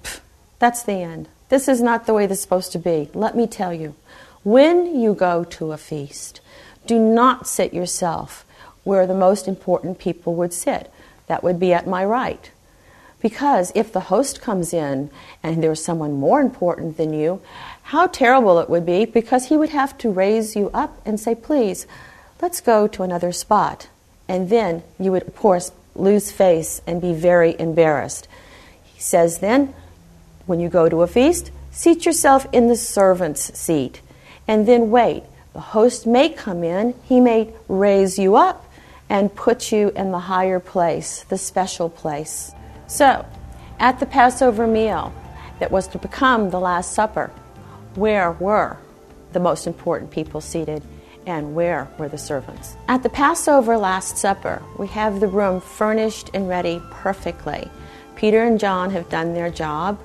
That's 0.60 0.84
the 0.84 0.92
end. 0.92 1.28
This 1.48 1.66
is 1.66 1.82
not 1.82 2.06
the 2.06 2.14
way 2.14 2.26
this 2.26 2.38
is 2.38 2.42
supposed 2.42 2.70
to 2.72 2.78
be. 2.78 3.10
Let 3.14 3.36
me 3.36 3.48
tell 3.48 3.74
you. 3.74 3.96
When 4.44 4.98
you 4.98 5.12
go 5.12 5.42
to 5.42 5.72
a 5.72 5.76
feast, 5.76 6.40
do 6.86 7.00
not 7.00 7.48
sit 7.48 7.74
yourself 7.74 8.46
where 8.84 9.08
the 9.08 9.14
most 9.14 9.48
important 9.48 9.98
people 9.98 10.36
would 10.36 10.52
sit. 10.52 10.88
That 11.26 11.42
would 11.42 11.58
be 11.58 11.72
at 11.72 11.88
my 11.88 12.04
right. 12.04 12.52
Because 13.26 13.72
if 13.74 13.92
the 13.92 14.06
host 14.06 14.40
comes 14.40 14.72
in 14.72 15.10
and 15.42 15.60
there's 15.60 15.84
someone 15.84 16.12
more 16.12 16.40
important 16.40 16.96
than 16.96 17.12
you, 17.12 17.42
how 17.82 18.06
terrible 18.06 18.60
it 18.60 18.70
would 18.70 18.86
be 18.86 19.04
because 19.04 19.46
he 19.46 19.56
would 19.56 19.70
have 19.70 19.98
to 19.98 20.10
raise 20.12 20.54
you 20.54 20.70
up 20.72 21.02
and 21.04 21.18
say, 21.18 21.34
please, 21.34 21.88
let's 22.40 22.60
go 22.60 22.86
to 22.86 23.02
another 23.02 23.32
spot. 23.32 23.88
And 24.28 24.48
then 24.48 24.84
you 24.96 25.10
would, 25.10 25.24
of 25.26 25.34
course, 25.34 25.72
lose 25.96 26.30
face 26.30 26.80
and 26.86 27.02
be 27.02 27.12
very 27.14 27.58
embarrassed. 27.58 28.28
He 28.84 29.00
says 29.00 29.40
then, 29.40 29.74
when 30.46 30.60
you 30.60 30.68
go 30.68 30.88
to 30.88 31.02
a 31.02 31.08
feast, 31.08 31.50
seat 31.72 32.06
yourself 32.06 32.46
in 32.52 32.68
the 32.68 32.76
servant's 32.76 33.58
seat 33.58 34.02
and 34.46 34.68
then 34.68 34.92
wait. 34.92 35.24
The 35.52 35.74
host 35.74 36.06
may 36.06 36.28
come 36.28 36.62
in, 36.62 36.94
he 37.02 37.18
may 37.18 37.52
raise 37.66 38.20
you 38.20 38.36
up 38.36 38.72
and 39.08 39.34
put 39.34 39.72
you 39.72 39.90
in 39.96 40.12
the 40.12 40.20
higher 40.30 40.60
place, 40.60 41.24
the 41.24 41.38
special 41.38 41.90
place. 41.90 42.52
So, 42.86 43.26
at 43.78 43.98
the 43.98 44.06
Passover 44.06 44.66
meal 44.66 45.12
that 45.58 45.70
was 45.70 45.88
to 45.88 45.98
become 45.98 46.50
the 46.50 46.60
Last 46.60 46.92
Supper, 46.92 47.30
where 47.94 48.32
were 48.32 48.78
the 49.32 49.40
most 49.40 49.66
important 49.66 50.10
people 50.10 50.40
seated 50.40 50.82
and 51.26 51.54
where 51.54 51.88
were 51.98 52.08
the 52.08 52.18
servants? 52.18 52.76
At 52.88 53.02
the 53.02 53.08
Passover 53.08 53.76
Last 53.76 54.16
Supper, 54.16 54.62
we 54.78 54.86
have 54.88 55.20
the 55.20 55.26
room 55.26 55.60
furnished 55.60 56.30
and 56.32 56.48
ready 56.48 56.80
perfectly. 56.90 57.68
Peter 58.14 58.44
and 58.44 58.58
John 58.58 58.90
have 58.90 59.08
done 59.08 59.34
their 59.34 59.50
job. 59.50 59.98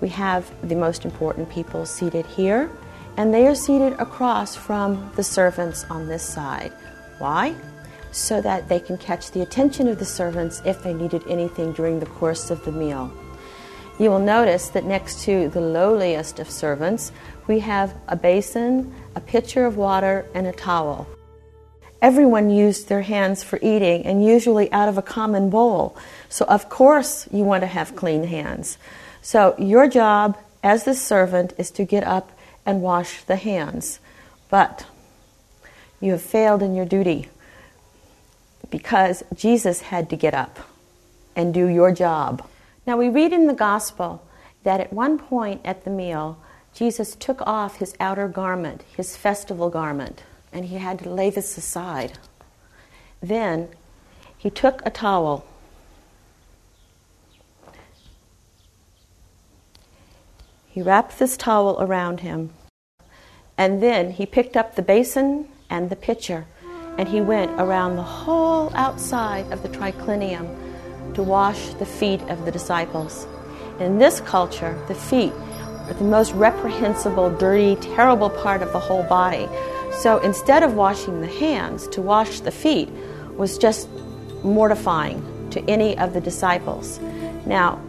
We 0.00 0.08
have 0.10 0.50
the 0.66 0.74
most 0.74 1.04
important 1.04 1.50
people 1.50 1.84
seated 1.84 2.26
here, 2.26 2.70
and 3.16 3.32
they 3.32 3.46
are 3.46 3.54
seated 3.54 3.92
across 3.94 4.56
from 4.56 5.12
the 5.16 5.22
servants 5.22 5.84
on 5.90 6.08
this 6.08 6.22
side. 6.22 6.72
Why? 7.18 7.54
So 8.12 8.40
that 8.40 8.68
they 8.68 8.80
can 8.80 8.96
catch 8.98 9.30
the 9.30 9.42
attention 9.42 9.88
of 9.88 9.98
the 9.98 10.04
servants 10.04 10.62
if 10.64 10.82
they 10.82 10.94
needed 10.94 11.22
anything 11.28 11.72
during 11.72 12.00
the 12.00 12.06
course 12.06 12.50
of 12.50 12.64
the 12.64 12.72
meal. 12.72 13.12
You 13.98 14.10
will 14.10 14.18
notice 14.18 14.68
that 14.70 14.84
next 14.84 15.22
to 15.24 15.48
the 15.48 15.60
lowliest 15.60 16.38
of 16.38 16.50
servants, 16.50 17.12
we 17.46 17.60
have 17.60 17.94
a 18.08 18.16
basin, 18.16 18.94
a 19.14 19.20
pitcher 19.20 19.64
of 19.64 19.76
water, 19.76 20.26
and 20.34 20.46
a 20.46 20.52
towel. 20.52 21.06
Everyone 22.02 22.50
used 22.50 22.88
their 22.88 23.00
hands 23.02 23.42
for 23.42 23.58
eating 23.62 24.04
and 24.04 24.24
usually 24.24 24.70
out 24.70 24.88
of 24.88 24.98
a 24.98 25.02
common 25.02 25.48
bowl. 25.48 25.96
So, 26.28 26.44
of 26.44 26.68
course, 26.68 27.26
you 27.32 27.44
want 27.44 27.62
to 27.62 27.66
have 27.66 27.96
clean 27.96 28.24
hands. 28.24 28.76
So, 29.22 29.54
your 29.58 29.88
job 29.88 30.36
as 30.62 30.84
the 30.84 30.94
servant 30.94 31.54
is 31.56 31.70
to 31.72 31.84
get 31.84 32.04
up 32.04 32.32
and 32.66 32.82
wash 32.82 33.22
the 33.24 33.36
hands. 33.36 33.98
But 34.50 34.84
you 36.00 36.12
have 36.12 36.22
failed 36.22 36.62
in 36.62 36.74
your 36.74 36.84
duty 36.84 37.28
because 38.70 39.22
Jesus 39.34 39.80
had 39.80 40.10
to 40.10 40.16
get 40.16 40.34
up 40.34 40.58
and 41.34 41.52
do 41.52 41.66
your 41.66 41.92
job. 41.92 42.46
Now, 42.86 42.96
we 42.96 43.08
read 43.08 43.32
in 43.32 43.46
the 43.46 43.54
gospel 43.54 44.22
that 44.62 44.80
at 44.80 44.92
one 44.92 45.18
point 45.18 45.60
at 45.64 45.84
the 45.84 45.90
meal, 45.90 46.38
Jesus 46.74 47.14
took 47.14 47.40
off 47.42 47.76
his 47.76 47.94
outer 47.98 48.28
garment, 48.28 48.82
his 48.96 49.16
festival 49.16 49.70
garment, 49.70 50.22
and 50.52 50.66
he 50.66 50.76
had 50.76 50.98
to 51.00 51.10
lay 51.10 51.30
this 51.30 51.56
aside. 51.56 52.18
Then 53.22 53.68
he 54.36 54.50
took 54.50 54.84
a 54.84 54.90
towel. 54.90 55.46
He 60.68 60.82
wrapped 60.82 61.18
this 61.18 61.36
towel 61.36 61.78
around 61.80 62.20
him, 62.20 62.50
and 63.56 63.82
then 63.82 64.10
he 64.10 64.26
picked 64.26 64.56
up 64.56 64.74
the 64.74 64.82
basin 64.82 65.48
and 65.70 65.88
the 65.88 65.96
pitcher, 65.96 66.44
and 66.98 67.08
he 67.08 67.20
went 67.20 67.50
around 67.60 67.96
the 67.96 68.02
whole 68.02 68.70
outside 68.74 69.50
of 69.52 69.62
the 69.62 69.68
triclinium 69.68 71.14
to 71.14 71.22
wash 71.22 71.74
the 71.74 71.86
feet 71.86 72.20
of 72.22 72.44
the 72.44 72.52
disciples. 72.52 73.26
In 73.80 73.98
this 73.98 74.20
culture, 74.20 74.78
the 74.88 74.94
feet 74.94 75.32
are 75.88 75.94
the 75.94 76.04
most 76.04 76.32
reprehensible, 76.32 77.30
dirty, 77.36 77.76
terrible 77.76 78.30
part 78.30 78.62
of 78.62 78.72
the 78.72 78.80
whole 78.80 79.02
body. 79.04 79.48
So 80.00 80.18
instead 80.18 80.62
of 80.62 80.74
washing 80.74 81.20
the 81.20 81.26
hands, 81.26 81.86
to 81.88 82.02
wash 82.02 82.40
the 82.40 82.50
feet 82.50 82.88
was 83.36 83.58
just 83.58 83.88
mortifying 84.42 85.48
to 85.50 85.60
any 85.70 85.96
of 85.98 86.12
the 86.12 86.20
disciples. 86.20 86.98
Now, 87.46 87.80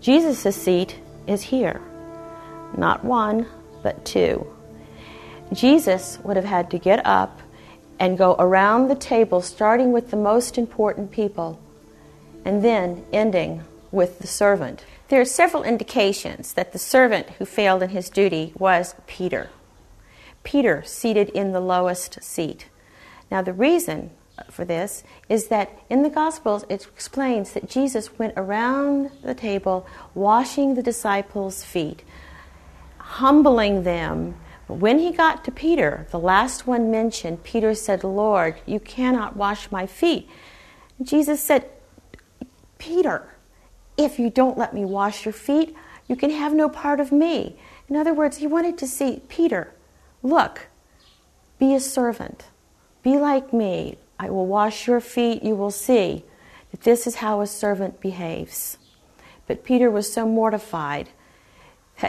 Jesus' 0.00 0.54
seat 0.54 0.98
is 1.26 1.42
here. 1.42 1.80
Not 2.76 3.04
one, 3.04 3.46
but 3.82 4.04
two. 4.04 4.46
Jesus 5.52 6.18
would 6.24 6.36
have 6.36 6.44
had 6.44 6.70
to 6.72 6.78
get 6.78 7.04
up 7.06 7.40
and 8.04 8.18
go 8.18 8.36
around 8.38 8.88
the 8.88 8.94
table, 8.94 9.40
starting 9.40 9.90
with 9.90 10.10
the 10.10 10.16
most 10.16 10.58
important 10.58 11.10
people 11.10 11.58
and 12.44 12.62
then 12.62 13.02
ending 13.14 13.64
with 13.90 14.18
the 14.18 14.26
servant. 14.26 14.84
There 15.08 15.22
are 15.22 15.24
several 15.24 15.62
indications 15.62 16.52
that 16.52 16.74
the 16.74 16.78
servant 16.78 17.30
who 17.38 17.46
failed 17.46 17.82
in 17.82 17.88
his 17.88 18.10
duty 18.10 18.52
was 18.58 18.94
Peter. 19.06 19.48
Peter 20.42 20.82
seated 20.84 21.30
in 21.30 21.52
the 21.52 21.60
lowest 21.60 22.22
seat. 22.22 22.68
Now, 23.30 23.40
the 23.40 23.54
reason 23.54 24.10
for 24.50 24.66
this 24.66 25.02
is 25.30 25.48
that 25.48 25.70
in 25.88 26.02
the 26.02 26.10
Gospels 26.10 26.66
it 26.68 26.86
explains 26.94 27.54
that 27.54 27.70
Jesus 27.70 28.18
went 28.18 28.34
around 28.36 29.12
the 29.22 29.34
table 29.34 29.86
washing 30.14 30.74
the 30.74 30.82
disciples' 30.82 31.64
feet, 31.64 32.04
humbling 32.98 33.84
them. 33.84 34.34
But 34.66 34.74
when 34.74 34.98
he 34.98 35.12
got 35.12 35.44
to 35.44 35.50
Peter, 35.50 36.06
the 36.10 36.18
last 36.18 36.66
one 36.66 36.90
mentioned, 36.90 37.44
Peter 37.44 37.74
said, 37.74 38.02
Lord, 38.02 38.56
you 38.66 38.80
cannot 38.80 39.36
wash 39.36 39.70
my 39.70 39.86
feet. 39.86 40.28
Jesus 41.02 41.40
said, 41.40 41.68
Peter, 42.78 43.34
if 43.96 44.18
you 44.18 44.30
don't 44.30 44.58
let 44.58 44.74
me 44.74 44.84
wash 44.84 45.24
your 45.24 45.32
feet, 45.32 45.74
you 46.08 46.16
can 46.16 46.30
have 46.30 46.54
no 46.54 46.68
part 46.68 47.00
of 47.00 47.12
me. 47.12 47.56
In 47.88 47.96
other 47.96 48.14
words, 48.14 48.38
he 48.38 48.46
wanted 48.46 48.78
to 48.78 48.86
see 48.86 49.22
Peter, 49.28 49.72
look, 50.22 50.68
be 51.58 51.74
a 51.74 51.80
servant, 51.80 52.46
be 53.02 53.18
like 53.18 53.52
me. 53.52 53.98
I 54.18 54.30
will 54.30 54.46
wash 54.46 54.86
your 54.86 55.00
feet. 55.00 55.42
You 55.42 55.56
will 55.56 55.70
see 55.70 56.24
that 56.70 56.82
this 56.82 57.06
is 57.06 57.16
how 57.16 57.40
a 57.40 57.46
servant 57.46 58.00
behaves. 58.00 58.78
But 59.46 59.64
Peter 59.64 59.90
was 59.90 60.12
so 60.12 60.26
mortified 60.26 61.10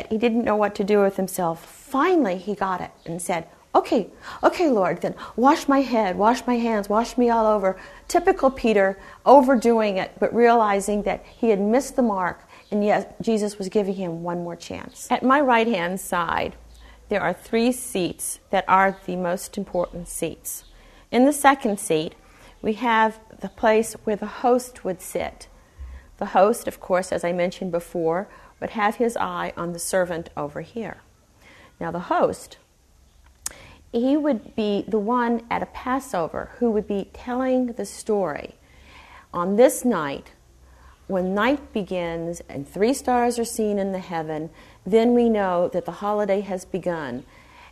he 0.10 0.18
didn't 0.18 0.44
know 0.44 0.56
what 0.56 0.75
to 0.75 0.84
do 0.84 1.01
with 1.01 1.15
himself. 1.15 1.65
Finally, 1.65 2.38
he 2.38 2.56
got 2.56 2.82
it 2.82 2.92
and 3.06 3.22
said, 3.22 3.48
Okay, 3.75 4.08
okay, 4.42 4.70
Lord, 4.70 5.01
then 5.01 5.15
wash 5.36 5.68
my 5.68 5.82
head, 5.82 6.18
wash 6.18 6.48
my 6.48 6.56
hands, 6.56 6.88
wash 6.88 7.18
me 7.18 7.30
all 7.30 7.46
over. 7.46 7.77
Typical 8.08 8.50
Peter, 8.50 8.98
overdoing 9.25 9.98
it, 9.98 10.13
but 10.18 10.34
realizing 10.34 11.04
that 11.04 11.25
he 11.25 11.50
had 11.50 11.60
missed 11.60 11.98
the 11.98 12.01
mark, 12.01 12.48
and 12.72 12.86
yet 12.86 13.22
Jesus 13.22 13.58
was 13.58 13.68
giving 13.68 13.96
him 13.96 14.24
one 14.24 14.46
more 14.46 14.56
chance. 14.56 15.12
At 15.12 15.24
my 15.24 15.42
right 15.42 15.68
hand 15.68 16.00
side, 16.00 16.56
there 17.10 17.22
are 17.22 17.34
three 17.34 17.74
seats 17.74 18.39
that 18.50 18.63
are 18.68 18.98
the 19.06 19.18
most 19.18 19.58
important 19.58 20.08
seats. 20.08 20.63
In 21.12 21.25
the 21.25 21.34
second 21.34 21.77
seat, 21.77 22.15
we 22.62 22.74
have 22.74 23.20
the 23.42 23.50
place 23.50 23.94
where 24.06 24.15
the 24.15 24.25
host 24.25 24.86
would 24.86 25.01
sit. 25.01 25.50
The 26.18 26.27
host, 26.27 26.68
of 26.68 26.80
course, 26.80 27.12
as 27.12 27.25
I 27.25 27.34
mentioned 27.34 27.72
before, 27.72 28.30
would 28.60 28.72
have 28.72 28.96
his 28.96 29.18
eye 29.18 29.54
on 29.58 29.74
the 29.74 29.80
servant 29.80 30.30
over 30.36 30.62
here. 30.62 30.98
Now, 31.80 31.92
the 31.92 32.00
host 32.00 32.58
he 33.96 34.18
would 34.18 34.56
be 34.56 34.84
the 34.88 35.00
one 35.00 35.42
at 35.50 35.64
a 35.64 35.68
Passover 35.68 36.52
who 36.60 36.70
would 36.72 36.88
be 36.88 37.10
telling 37.14 37.68
the 37.68 37.86
story. 37.86 38.56
On 39.34 39.56
this 39.56 39.86
night, 39.86 40.32
when 41.08 41.34
night 41.34 41.72
begins 41.72 42.42
and 42.50 42.68
three 42.68 42.94
stars 42.94 43.40
are 43.40 43.46
seen 43.46 43.80
in 43.80 43.92
the 43.92 44.00
heaven, 44.00 44.50
then 44.86 45.14
we 45.14 45.30
know 45.30 45.70
that 45.70 45.86
the 45.86 45.94
holiday 45.94 46.42
has 46.42 46.66
begun. 46.66 47.24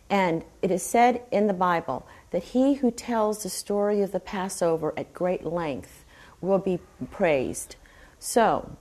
And 0.09 0.43
it 0.61 0.71
is 0.71 0.83
said 0.83 1.21
in 1.31 1.47
the 1.47 1.53
Bible 1.53 2.07
that 2.31 2.43
he 2.43 2.75
who 2.75 2.91
tells 2.91 3.43
the 3.43 3.49
story 3.49 4.01
of 4.01 4.11
the 4.11 4.19
Passover 4.19 4.93
at 4.95 5.13
great 5.13 5.43
length 5.43 6.05
will 6.39 6.59
be 6.59 6.79
praised. 7.11 7.75
So, 8.19 8.77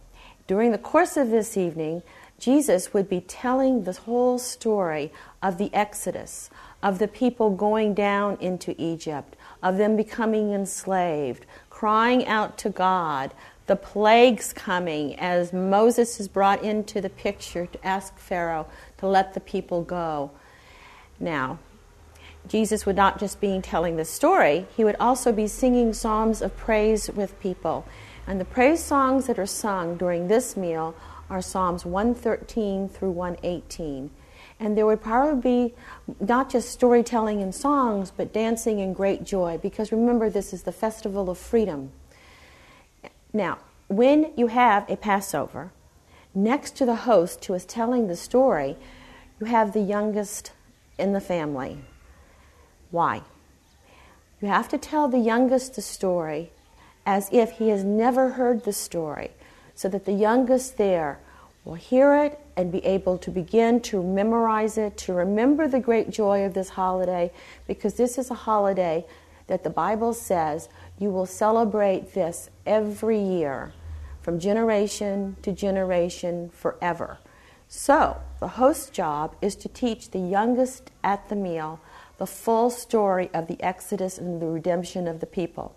during 0.52 0.70
the 0.70 0.76
course 0.76 1.16
of 1.16 1.30
this 1.30 1.56
evening, 1.56 2.02
Jesus 2.38 2.92
would 2.92 3.08
be 3.08 3.22
telling 3.22 3.84
the 3.84 3.92
whole 3.94 4.38
story 4.38 5.10
of 5.42 5.56
the 5.56 5.72
Exodus, 5.72 6.50
of 6.82 6.98
the 6.98 7.08
people 7.08 7.48
going 7.48 7.94
down 7.94 8.36
into 8.38 8.74
Egypt, 8.76 9.34
of 9.62 9.78
them 9.78 9.96
becoming 9.96 10.52
enslaved, 10.52 11.46
crying 11.70 12.26
out 12.26 12.58
to 12.58 12.68
God, 12.68 13.32
the 13.66 13.76
plagues 13.76 14.52
coming 14.52 15.18
as 15.18 15.54
Moses 15.54 16.20
is 16.20 16.28
brought 16.28 16.62
into 16.62 17.00
the 17.00 17.08
picture 17.08 17.64
to 17.64 17.86
ask 17.86 18.18
Pharaoh 18.18 18.66
to 18.98 19.06
let 19.06 19.32
the 19.32 19.40
people 19.40 19.80
go. 19.80 20.32
Now, 21.18 21.60
Jesus 22.46 22.84
would 22.84 22.96
not 22.96 23.18
just 23.18 23.40
be 23.40 23.58
telling 23.62 23.96
the 23.96 24.04
story, 24.04 24.66
he 24.76 24.84
would 24.84 24.96
also 25.00 25.32
be 25.32 25.46
singing 25.46 25.94
psalms 25.94 26.42
of 26.42 26.54
praise 26.58 27.08
with 27.08 27.40
people. 27.40 27.86
And 28.26 28.40
the 28.40 28.44
praise 28.44 28.82
songs 28.82 29.26
that 29.26 29.38
are 29.38 29.46
sung 29.46 29.96
during 29.96 30.28
this 30.28 30.56
meal 30.56 30.94
are 31.28 31.42
Psalms 31.42 31.84
113 31.84 32.88
through 32.88 33.10
118. 33.10 34.10
And 34.60 34.76
there 34.76 34.86
would 34.86 35.00
probably 35.00 35.68
be 35.68 35.74
not 36.20 36.48
just 36.50 36.70
storytelling 36.70 37.42
and 37.42 37.54
songs, 37.54 38.12
but 38.16 38.32
dancing 38.32 38.80
and 38.80 38.94
great 38.94 39.24
joy, 39.24 39.58
because 39.58 39.90
remember, 39.90 40.30
this 40.30 40.52
is 40.52 40.62
the 40.62 40.72
festival 40.72 41.30
of 41.30 41.38
freedom. 41.38 41.90
Now, 43.32 43.58
when 43.88 44.32
you 44.36 44.46
have 44.48 44.88
a 44.88 44.96
Passover, 44.96 45.72
next 46.34 46.76
to 46.76 46.86
the 46.86 46.94
host 46.94 47.44
who 47.44 47.54
is 47.54 47.64
telling 47.64 48.06
the 48.06 48.16
story, 48.16 48.76
you 49.40 49.46
have 49.46 49.72
the 49.72 49.80
youngest 49.80 50.52
in 50.98 51.12
the 51.12 51.20
family. 51.20 51.78
Why? 52.90 53.22
You 54.40 54.48
have 54.48 54.68
to 54.68 54.78
tell 54.78 55.08
the 55.08 55.18
youngest 55.18 55.74
the 55.74 55.82
story 55.82 56.52
as 57.04 57.28
if 57.32 57.52
he 57.52 57.68
has 57.68 57.84
never 57.84 58.30
heard 58.30 58.64
the 58.64 58.72
story, 58.72 59.30
so 59.74 59.88
that 59.88 60.04
the 60.04 60.12
youngest 60.12 60.76
there 60.76 61.18
will 61.64 61.74
hear 61.74 62.14
it 62.14 62.38
and 62.56 62.70
be 62.70 62.84
able 62.84 63.18
to 63.18 63.30
begin 63.30 63.80
to 63.80 64.02
memorize 64.02 64.76
it, 64.76 64.96
to 64.96 65.12
remember 65.12 65.66
the 65.68 65.80
great 65.80 66.10
joy 66.10 66.44
of 66.44 66.54
this 66.54 66.70
holiday, 66.70 67.30
because 67.66 67.94
this 67.94 68.18
is 68.18 68.30
a 68.30 68.34
holiday 68.34 69.04
that 69.46 69.64
the 69.64 69.70
Bible 69.70 70.14
says 70.14 70.68
you 70.98 71.10
will 71.10 71.26
celebrate 71.26 72.14
this 72.14 72.50
every 72.66 73.20
year 73.20 73.72
from 74.20 74.38
generation 74.38 75.36
to 75.42 75.52
generation 75.52 76.50
forever. 76.50 77.18
So, 77.68 78.18
the 78.38 78.48
host's 78.48 78.90
job 78.90 79.34
is 79.40 79.56
to 79.56 79.68
teach 79.68 80.10
the 80.10 80.18
youngest 80.18 80.90
at 81.02 81.28
the 81.28 81.36
meal 81.36 81.80
the 82.18 82.26
full 82.26 82.70
story 82.70 83.30
of 83.34 83.48
the 83.48 83.60
Exodus 83.62 84.18
and 84.18 84.40
the 84.40 84.46
redemption 84.46 85.08
of 85.08 85.20
the 85.20 85.26
people. 85.26 85.74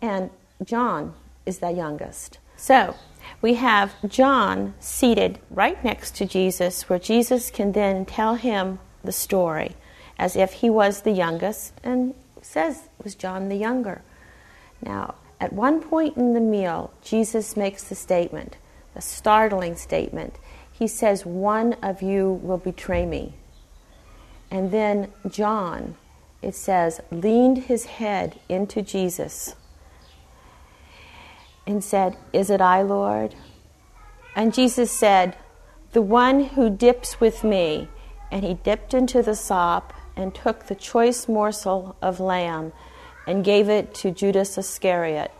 And 0.00 0.30
John 0.64 1.14
is 1.44 1.58
the 1.58 1.70
youngest. 1.70 2.38
So, 2.56 2.96
we 3.42 3.54
have 3.54 3.94
John 4.08 4.74
seated 4.80 5.38
right 5.50 5.82
next 5.84 6.16
to 6.16 6.26
Jesus, 6.26 6.88
where 6.88 6.98
Jesus 6.98 7.50
can 7.50 7.72
then 7.72 8.06
tell 8.06 8.36
him 8.36 8.78
the 9.04 9.12
story 9.12 9.76
as 10.18 10.36
if 10.36 10.54
he 10.54 10.70
was 10.70 11.02
the 11.02 11.10
youngest 11.10 11.74
and 11.84 12.14
says 12.40 12.88
was 13.02 13.14
John 13.14 13.48
the 13.48 13.56
younger. 13.56 14.02
Now, 14.82 15.16
at 15.40 15.52
one 15.52 15.82
point 15.82 16.16
in 16.16 16.32
the 16.32 16.40
meal, 16.40 16.92
Jesus 17.02 17.56
makes 17.56 17.84
the 17.84 17.94
statement, 17.94 18.56
a 18.94 19.02
startling 19.02 19.76
statement. 19.76 20.36
He 20.72 20.88
says, 20.88 21.26
One 21.26 21.74
of 21.74 22.00
you 22.00 22.40
will 22.42 22.58
betray 22.58 23.04
me. 23.04 23.34
And 24.50 24.70
then 24.70 25.12
John, 25.28 25.96
it 26.40 26.54
says, 26.54 27.00
leaned 27.10 27.58
his 27.64 27.86
head 27.86 28.38
into 28.48 28.80
Jesus 28.80 29.56
and 31.66 31.82
said, 31.82 32.16
Is 32.32 32.50
it 32.50 32.60
I, 32.60 32.82
Lord? 32.82 33.34
And 34.34 34.54
Jesus 34.54 34.90
said, 34.90 35.36
The 35.92 36.02
one 36.02 36.44
who 36.44 36.70
dips 36.70 37.20
with 37.20 37.42
me. 37.42 37.88
And 38.30 38.44
he 38.44 38.54
dipped 38.54 38.92
into 38.92 39.22
the 39.22 39.36
sop 39.36 39.92
and 40.16 40.34
took 40.34 40.66
the 40.66 40.74
choice 40.74 41.28
morsel 41.28 41.96
of 42.02 42.20
lamb 42.20 42.72
and 43.26 43.44
gave 43.44 43.68
it 43.68 43.94
to 43.94 44.10
Judas 44.10 44.58
Iscariot. 44.58 45.30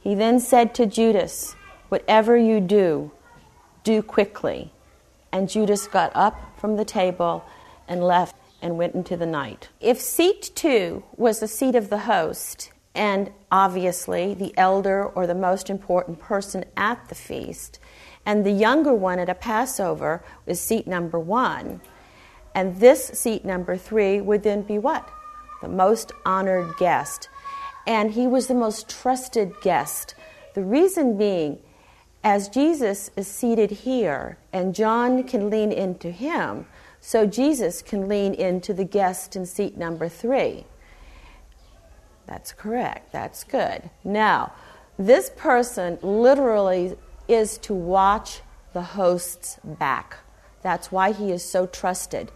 He 0.00 0.14
then 0.14 0.40
said 0.40 0.74
to 0.74 0.86
Judas, 0.86 1.54
Whatever 1.88 2.36
you 2.36 2.60
do, 2.60 3.10
do 3.84 4.02
quickly. 4.02 4.72
And 5.32 5.48
Judas 5.48 5.86
got 5.86 6.10
up 6.14 6.58
from 6.58 6.76
the 6.76 6.84
table 6.84 7.44
and 7.86 8.02
left 8.02 8.34
and 8.62 8.78
went 8.78 8.94
into 8.94 9.16
the 9.16 9.26
night. 9.26 9.68
If 9.80 10.00
seat 10.00 10.50
two 10.54 11.04
was 11.16 11.40
the 11.40 11.48
seat 11.48 11.74
of 11.74 11.90
the 11.90 12.00
host, 12.00 12.72
and 12.96 13.30
obviously 13.52 14.34
the 14.34 14.52
elder 14.56 15.04
or 15.04 15.26
the 15.26 15.34
most 15.34 15.70
important 15.70 16.18
person 16.18 16.64
at 16.76 17.08
the 17.08 17.14
feast, 17.14 17.78
and 18.24 18.44
the 18.44 18.50
younger 18.50 18.92
one 18.92 19.20
at 19.20 19.28
a 19.28 19.34
Passover 19.34 20.24
was 20.46 20.58
seat 20.58 20.86
number 20.86 21.18
one, 21.18 21.80
and 22.54 22.80
this 22.80 23.06
seat 23.08 23.44
number 23.44 23.76
three 23.76 24.20
would 24.20 24.42
then 24.42 24.62
be 24.62 24.78
what? 24.78 25.08
The 25.60 25.68
most 25.68 26.10
honored 26.24 26.76
guest. 26.78 27.28
And 27.86 28.12
he 28.12 28.26
was 28.26 28.46
the 28.46 28.54
most 28.54 28.88
trusted 28.88 29.52
guest. 29.60 30.14
The 30.54 30.64
reason 30.64 31.18
being, 31.18 31.58
as 32.24 32.48
Jesus 32.48 33.10
is 33.14 33.28
seated 33.28 33.70
here 33.70 34.38
and 34.52 34.74
John 34.74 35.22
can 35.22 35.50
lean 35.50 35.70
into 35.70 36.10
him, 36.10 36.66
so 37.00 37.26
Jesus 37.26 37.82
can 37.82 38.08
lean 38.08 38.34
into 38.34 38.72
the 38.72 38.84
guest 38.84 39.36
in 39.36 39.46
seat 39.46 39.76
number 39.76 40.08
three. 40.08 40.64
That's 42.26 42.52
correct. 42.52 43.12
That's 43.12 43.44
good. 43.44 43.90
Now, 44.04 44.52
this 44.98 45.30
person 45.36 45.98
literally 46.02 46.96
is 47.28 47.58
to 47.58 47.74
watch 47.74 48.40
the 48.72 48.82
host's 48.82 49.58
back. 49.62 50.16
That's 50.62 50.90
why 50.90 51.12
he 51.12 51.30
is 51.30 51.44
so 51.44 51.66
trusted. 51.66 52.32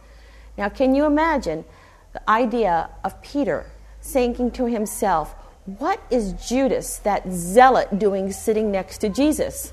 Now, 0.57 0.69
can 0.69 0.95
you 0.95 1.05
imagine 1.05 1.65
the 2.13 2.31
idea 2.31 2.91
of 3.05 3.21
Peter 3.23 3.67
thinking 4.03 4.51
to 4.53 4.67
himself, 4.67 5.35
What 5.65 6.01
is 6.11 6.33
Judas, 6.33 6.99
that 6.99 7.31
zealot, 7.31 7.99
doing 7.99 8.33
sitting 8.33 8.71
next 8.71 8.99
to 8.99 9.09
Jesus? 9.09 9.73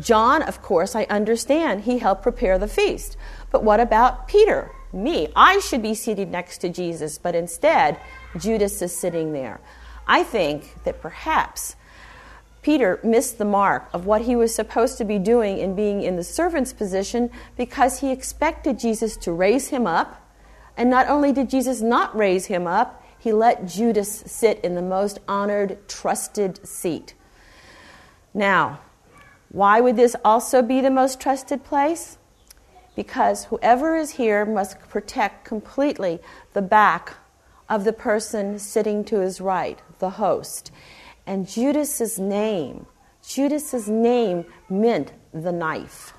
John, 0.00 0.42
of 0.42 0.62
course, 0.62 0.94
I 0.94 1.04
understand. 1.04 1.82
He 1.82 1.98
helped 1.98 2.22
prepare 2.22 2.58
the 2.58 2.68
feast. 2.68 3.16
But 3.50 3.64
what 3.64 3.80
about 3.80 4.28
Peter? 4.28 4.70
Me. 4.92 5.28
I 5.34 5.58
should 5.58 5.82
be 5.82 5.94
seated 5.94 6.30
next 6.30 6.58
to 6.58 6.68
Jesus, 6.68 7.18
but 7.18 7.34
instead, 7.34 7.98
Judas 8.36 8.82
is 8.82 8.94
sitting 8.94 9.32
there. 9.32 9.60
I 10.06 10.22
think 10.22 10.82
that 10.84 11.00
perhaps 11.00 11.76
Peter 12.62 13.00
missed 13.02 13.38
the 13.38 13.44
mark 13.44 13.88
of 13.92 14.04
what 14.04 14.22
he 14.22 14.36
was 14.36 14.54
supposed 14.54 14.98
to 14.98 15.04
be 15.04 15.18
doing 15.18 15.58
in 15.58 15.74
being 15.74 16.02
in 16.02 16.16
the 16.16 16.24
servant's 16.24 16.72
position 16.72 17.30
because 17.56 18.00
he 18.00 18.10
expected 18.10 18.78
Jesus 18.78 19.16
to 19.18 19.32
raise 19.32 19.68
him 19.68 19.86
up. 19.86 20.20
And 20.76 20.90
not 20.90 21.08
only 21.08 21.32
did 21.32 21.48
Jesus 21.48 21.80
not 21.80 22.16
raise 22.16 22.46
him 22.46 22.66
up, 22.66 23.02
he 23.18 23.32
let 23.32 23.66
Judas 23.66 24.22
sit 24.26 24.60
in 24.60 24.74
the 24.74 24.82
most 24.82 25.18
honored, 25.26 25.88
trusted 25.88 26.66
seat. 26.66 27.14
Now, 28.34 28.80
why 29.50 29.80
would 29.80 29.96
this 29.96 30.14
also 30.24 30.62
be 30.62 30.80
the 30.80 30.90
most 30.90 31.20
trusted 31.20 31.64
place? 31.64 32.18
Because 32.94 33.44
whoever 33.46 33.96
is 33.96 34.12
here 34.12 34.44
must 34.44 34.78
protect 34.88 35.44
completely 35.44 36.20
the 36.52 36.62
back 36.62 37.16
of 37.68 37.84
the 37.84 37.92
person 37.92 38.58
sitting 38.58 39.04
to 39.04 39.20
his 39.20 39.40
right, 39.40 39.80
the 39.98 40.10
host. 40.10 40.70
And 41.26 41.46
Judas's 41.46 42.18
name, 42.18 42.86
Judas's 43.26 43.88
name 43.88 44.46
meant 44.68 45.12
the 45.32 45.52
knife. 45.52 46.14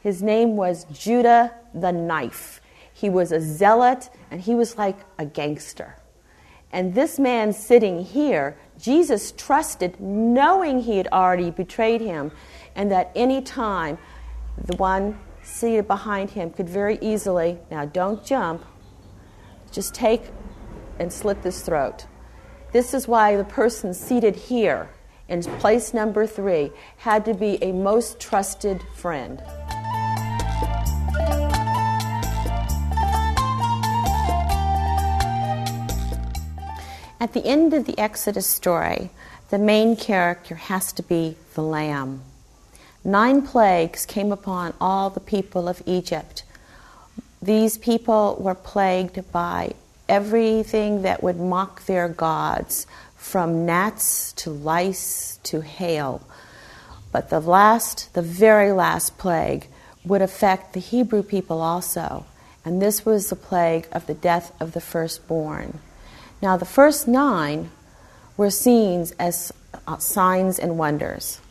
His 0.00 0.22
name 0.22 0.56
was 0.56 0.84
Judah 0.84 1.54
the 1.74 1.92
knife. 1.92 2.60
He 2.92 3.10
was 3.10 3.32
a 3.32 3.40
zealot 3.40 4.10
and 4.30 4.40
he 4.40 4.54
was 4.54 4.78
like 4.78 4.98
a 5.18 5.26
gangster. 5.26 5.96
And 6.72 6.94
this 6.94 7.18
man 7.18 7.52
sitting 7.52 8.02
here 8.02 8.56
Jesus 8.80 9.32
trusted, 9.32 10.00
knowing 10.00 10.80
he 10.80 10.96
had 10.96 11.08
already 11.08 11.50
betrayed 11.50 12.00
him, 12.00 12.32
and 12.74 12.90
that 12.90 13.10
any 13.14 13.40
time 13.40 13.98
the 14.62 14.76
one 14.76 15.18
seated 15.42 15.86
behind 15.86 16.30
him 16.30 16.50
could 16.50 16.68
very 16.68 16.98
easily, 17.00 17.58
now 17.70 17.84
don't 17.84 18.24
jump, 18.24 18.64
just 19.74 19.92
take 19.92 20.22
and 21.00 21.12
slit 21.12 21.42
this 21.42 21.60
throat. 21.62 22.06
This 22.72 22.94
is 22.94 23.08
why 23.08 23.36
the 23.36 23.44
person 23.44 23.92
seated 23.92 24.36
here 24.36 24.88
in 25.28 25.42
place 25.42 25.92
number 25.92 26.26
three 26.26 26.70
had 26.98 27.24
to 27.24 27.34
be 27.34 27.58
a 27.62 27.72
most 27.72 28.20
trusted 28.20 28.82
friend. 28.94 29.42
At 37.20 37.32
the 37.32 37.44
end 37.44 37.72
of 37.74 37.86
the 37.86 37.98
Exodus 37.98 38.46
story, 38.46 39.10
the 39.48 39.58
main 39.58 39.96
character 39.96 40.54
has 40.54 40.92
to 40.92 41.02
be 41.02 41.36
the 41.54 41.62
lamb. 41.62 42.22
Nine 43.02 43.42
plagues 43.42 44.06
came 44.06 44.30
upon 44.30 44.74
all 44.80 45.10
the 45.10 45.20
people 45.20 45.68
of 45.68 45.82
Egypt. 45.86 46.44
These 47.44 47.76
people 47.76 48.38
were 48.40 48.54
plagued 48.54 49.30
by 49.30 49.74
everything 50.08 51.02
that 51.02 51.22
would 51.22 51.38
mock 51.38 51.84
their 51.84 52.08
gods, 52.08 52.86
from 53.16 53.66
gnats 53.66 54.32
to 54.32 54.48
lice 54.48 55.38
to 55.42 55.60
hail. 55.60 56.22
But 57.12 57.28
the 57.28 57.40
last, 57.40 58.14
the 58.14 58.22
very 58.22 58.72
last 58.72 59.18
plague, 59.18 59.66
would 60.06 60.22
affect 60.22 60.72
the 60.72 60.80
Hebrew 60.80 61.22
people 61.22 61.60
also, 61.60 62.24
and 62.64 62.80
this 62.80 63.04
was 63.04 63.28
the 63.28 63.36
plague 63.36 63.88
of 63.92 64.06
the 64.06 64.14
death 64.14 64.50
of 64.58 64.72
the 64.72 64.80
firstborn. 64.80 65.80
Now, 66.40 66.56
the 66.56 66.64
first 66.64 67.06
nine 67.06 67.70
were 68.38 68.48
seen 68.48 69.06
as 69.18 69.52
uh, 69.86 69.98
signs 69.98 70.58
and 70.58 70.78
wonders. 70.78 71.42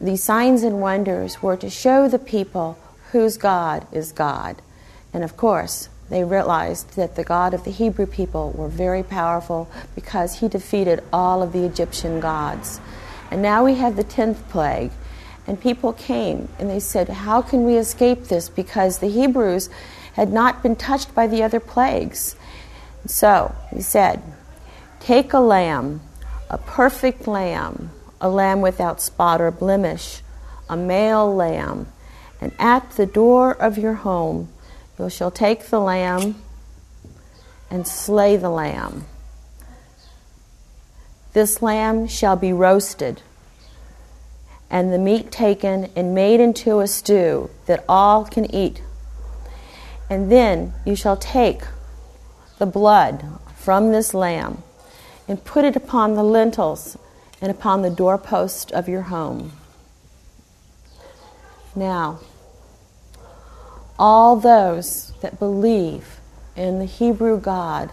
These 0.00 0.22
signs 0.22 0.62
and 0.62 0.80
wonders 0.80 1.42
were 1.42 1.58
to 1.58 1.68
show 1.68 2.08
the 2.08 2.18
people 2.18 2.78
whose 3.12 3.36
God 3.36 3.86
is 3.92 4.12
God. 4.12 4.62
And 5.12 5.24
of 5.24 5.36
course, 5.36 5.88
they 6.08 6.24
realized 6.24 6.96
that 6.96 7.14
the 7.14 7.24
God 7.24 7.54
of 7.54 7.64
the 7.64 7.70
Hebrew 7.70 8.06
people 8.06 8.50
were 8.50 8.68
very 8.68 9.02
powerful 9.02 9.70
because 9.94 10.40
he 10.40 10.48
defeated 10.48 11.02
all 11.12 11.42
of 11.42 11.52
the 11.52 11.64
Egyptian 11.64 12.20
gods. 12.20 12.80
And 13.30 13.40
now 13.42 13.64
we 13.64 13.74
have 13.76 13.96
the 13.96 14.04
10th 14.04 14.48
plague. 14.48 14.90
And 15.46 15.60
people 15.60 15.92
came 15.92 16.48
and 16.58 16.68
they 16.68 16.80
said, 16.80 17.08
How 17.08 17.42
can 17.42 17.64
we 17.64 17.76
escape 17.76 18.24
this? 18.24 18.48
Because 18.48 18.98
the 18.98 19.08
Hebrews 19.08 19.70
had 20.14 20.32
not 20.32 20.62
been 20.62 20.76
touched 20.76 21.14
by 21.14 21.26
the 21.26 21.42
other 21.42 21.60
plagues. 21.60 22.36
So 23.06 23.54
he 23.72 23.80
said, 23.80 24.22
Take 24.98 25.32
a 25.32 25.40
lamb, 25.40 26.02
a 26.50 26.58
perfect 26.58 27.26
lamb, 27.26 27.90
a 28.20 28.28
lamb 28.28 28.60
without 28.60 29.00
spot 29.00 29.40
or 29.40 29.50
blemish, 29.50 30.22
a 30.68 30.76
male 30.76 31.34
lamb, 31.34 31.86
and 32.40 32.52
at 32.58 32.90
the 32.92 33.06
door 33.06 33.54
of 33.54 33.78
your 33.78 33.94
home 33.94 34.48
you 35.00 35.08
shall 35.08 35.30
take 35.30 35.64
the 35.66 35.80
lamb 35.80 36.36
and 37.70 37.86
slay 37.86 38.36
the 38.36 38.50
lamb. 38.50 39.06
This 41.32 41.62
lamb 41.62 42.06
shall 42.06 42.36
be 42.36 42.52
roasted, 42.52 43.22
and 44.68 44.92
the 44.92 44.98
meat 44.98 45.30
taken 45.30 45.90
and 45.96 46.14
made 46.14 46.40
into 46.40 46.80
a 46.80 46.86
stew 46.86 47.50
that 47.66 47.84
all 47.88 48.24
can 48.24 48.52
eat. 48.54 48.82
And 50.10 50.30
then 50.30 50.74
you 50.84 50.94
shall 50.94 51.16
take 51.16 51.62
the 52.58 52.66
blood 52.66 53.24
from 53.56 53.92
this 53.92 54.12
lamb 54.12 54.62
and 55.26 55.44
put 55.44 55.64
it 55.64 55.76
upon 55.76 56.14
the 56.14 56.24
lintels 56.24 56.98
and 57.40 57.50
upon 57.50 57.82
the 57.82 57.90
doorpost 57.90 58.70
of 58.72 58.88
your 58.88 59.02
home. 59.02 59.52
Now, 61.74 62.18
all 64.00 64.34
those 64.34 65.12
that 65.20 65.38
believe 65.38 66.18
in 66.56 66.80
the 66.80 66.86
Hebrew 66.86 67.38
God, 67.38 67.90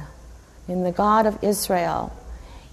in 0.67 0.83
the 0.83 0.91
God 0.91 1.27
of 1.27 1.43
Israel, 1.43 2.11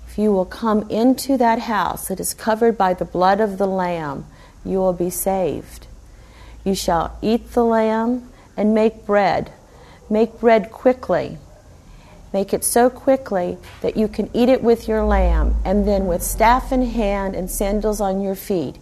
if 0.08 0.16
you 0.16 0.32
will 0.32 0.46
come 0.46 0.88
into 0.88 1.36
that 1.36 1.58
house 1.58 2.08
that 2.08 2.20
is 2.20 2.32
covered 2.32 2.78
by 2.78 2.94
the 2.94 3.04
blood 3.04 3.40
of 3.40 3.58
the 3.58 3.66
Lamb, 3.66 4.24
you 4.64 4.78
will 4.78 4.94
be 4.94 5.10
saved. 5.10 5.86
You 6.64 6.74
shall 6.74 7.18
eat 7.20 7.52
the 7.52 7.64
lamb 7.64 8.30
and 8.56 8.74
make 8.74 9.04
bread. 9.04 9.52
Make 10.08 10.40
bread 10.40 10.70
quickly 10.70 11.36
Make 12.34 12.52
it 12.52 12.64
so 12.64 12.90
quickly 12.90 13.58
that 13.80 13.96
you 13.96 14.08
can 14.08 14.28
eat 14.34 14.48
it 14.48 14.60
with 14.60 14.88
your 14.88 15.04
lamb, 15.04 15.54
and 15.64 15.86
then 15.86 16.08
with 16.08 16.20
staff 16.20 16.72
in 16.72 16.82
hand 16.82 17.36
and 17.36 17.48
sandals 17.48 18.00
on 18.00 18.20
your 18.20 18.34
feet, 18.34 18.74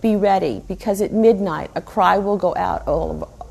be 0.00 0.16
ready, 0.16 0.62
because 0.66 1.02
at 1.02 1.12
midnight 1.12 1.70
a 1.74 1.82
cry 1.82 2.16
will 2.16 2.38
go 2.38 2.56
out 2.56 2.82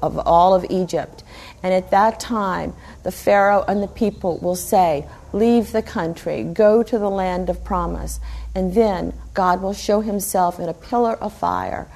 of, 0.04 0.20
all 0.20 0.54
of 0.54 0.66
Egypt. 0.70 1.24
And 1.64 1.74
at 1.74 1.90
that 1.92 2.20
time, 2.20 2.74
the 3.04 3.12
Pharaoh 3.12 3.64
and 3.68 3.82
the 3.82 3.88
people 3.88 4.38
will 4.38 4.56
say, 4.56 5.08
Leave 5.32 5.72
the 5.72 5.82
country, 5.82 6.44
go 6.44 6.84
to 6.84 7.00
the 7.00 7.10
land 7.10 7.50
of 7.50 7.64
promise. 7.64 8.20
And 8.54 8.76
then 8.76 9.14
God 9.34 9.62
will 9.64 9.74
show 9.74 10.02
himself 10.02 10.60
in 10.60 10.70
a 10.70 10.74
pillar 10.74 11.16
of 11.16 11.34
fire, 11.34 11.88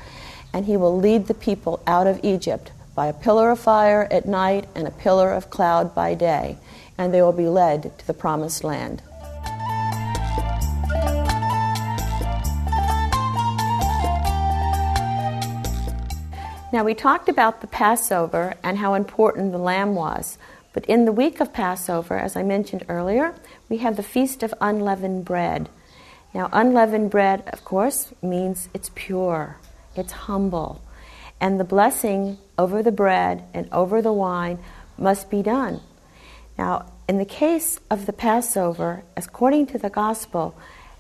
and 0.54 0.65
he 0.65 0.78
will 0.78 0.98
lead 0.98 1.28
the 1.28 1.36
people 1.36 1.84
out 1.86 2.08
of 2.08 2.20
Egypt 2.24 2.72
by 2.96 3.06
a 3.08 3.13
pillar 3.13 3.52
of 3.52 3.60
fire 3.60 4.08
at 4.10 4.26
night 4.26 4.67
and 4.74 4.88
a 4.88 4.91
pillar 4.91 5.32
of 5.32 5.52
cloud 5.52 5.93
by 5.93 6.15
day 6.15 6.58
and 6.98 7.13
they 7.13 7.22
will 7.22 7.34
be 7.34 7.48
led 7.48 7.98
to 7.98 8.08
the 8.08 8.13
promised 8.13 8.63
land. 8.63 9.02
Now, 16.73 16.84
we 16.84 16.93
talked 16.93 17.30
about 17.30 17.62
the 17.62 17.67
Passover 17.67 18.56
and 18.62 18.77
how 18.77 18.93
important 18.93 19.53
the 19.53 19.58
lamb 19.58 19.95
was. 19.95 20.38
But 20.73 20.86
in 20.86 21.06
the 21.06 21.13
week 21.13 21.39
of 21.39 21.53
Passover, 21.53 22.19
as 22.19 22.36
I 22.36 22.43
mentioned 22.43 22.86
earlier, 22.89 23.34
we 23.69 23.77
have 23.77 23.95
the 23.95 24.03
Feast 24.03 24.43
of 24.43 24.53
Unleavened 24.60 25.23
Bread. 25.23 25.69
Now, 26.34 26.49
unleavened 26.51 27.10
bread, 27.10 27.43
of 27.53 27.63
course, 27.63 28.13
means 28.21 28.67
it's 28.73 28.91
pure, 28.93 29.58
it's 29.95 30.12
humble. 30.12 30.82
And 31.39 31.58
the 31.58 31.63
blessing 31.63 32.38
over 32.58 32.84
the 32.84 32.91
bread 32.91 33.45
and 33.53 33.69
over 33.71 34.01
the 34.01 34.12
wine 34.12 34.60
must 34.97 35.30
be 35.30 35.41
done. 35.41 35.80
Now, 36.58 36.91
in 37.08 37.17
the 37.17 37.25
case 37.25 37.80
of 37.89 38.06
the 38.06 38.13
Passover, 38.13 39.03
according 39.15 39.67
to 39.67 39.77
the 39.77 39.89
gospel, 39.89 40.53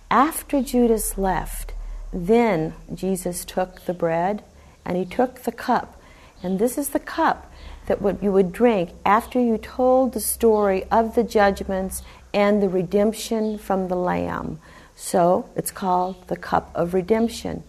after 0.09 0.63
Judas 0.63 1.17
left, 1.17 1.73
then 2.13 2.73
Jesus 2.95 3.43
took 3.43 3.81
the 3.81 3.93
bread 3.93 4.43
and 4.87 4.97
he 4.97 5.05
took 5.05 5.43
the 5.43 5.51
cup. 5.51 6.01
And 6.41 6.57
this 6.57 6.77
is 6.77 6.89
the 6.89 6.99
cup 6.99 7.51
that 7.85 8.01
what 8.01 8.23
you 8.23 8.31
would 8.31 8.51
drink 8.51 8.91
after 9.05 9.39
you 9.39 9.57
told 9.57 10.13
the 10.13 10.21
story 10.21 10.85
of 10.85 11.13
the 11.13 11.23
judgments 11.23 12.01
and 12.33 12.63
the 12.63 12.69
redemption 12.69 13.57
from 13.57 13.89
the 13.89 13.95
Lamb. 13.95 14.59
So 14.95 15.49
it's 15.55 15.71
called 15.71 16.27
the 16.27 16.37
cup 16.37 16.71
of 16.73 16.93
redemption. 16.93 17.63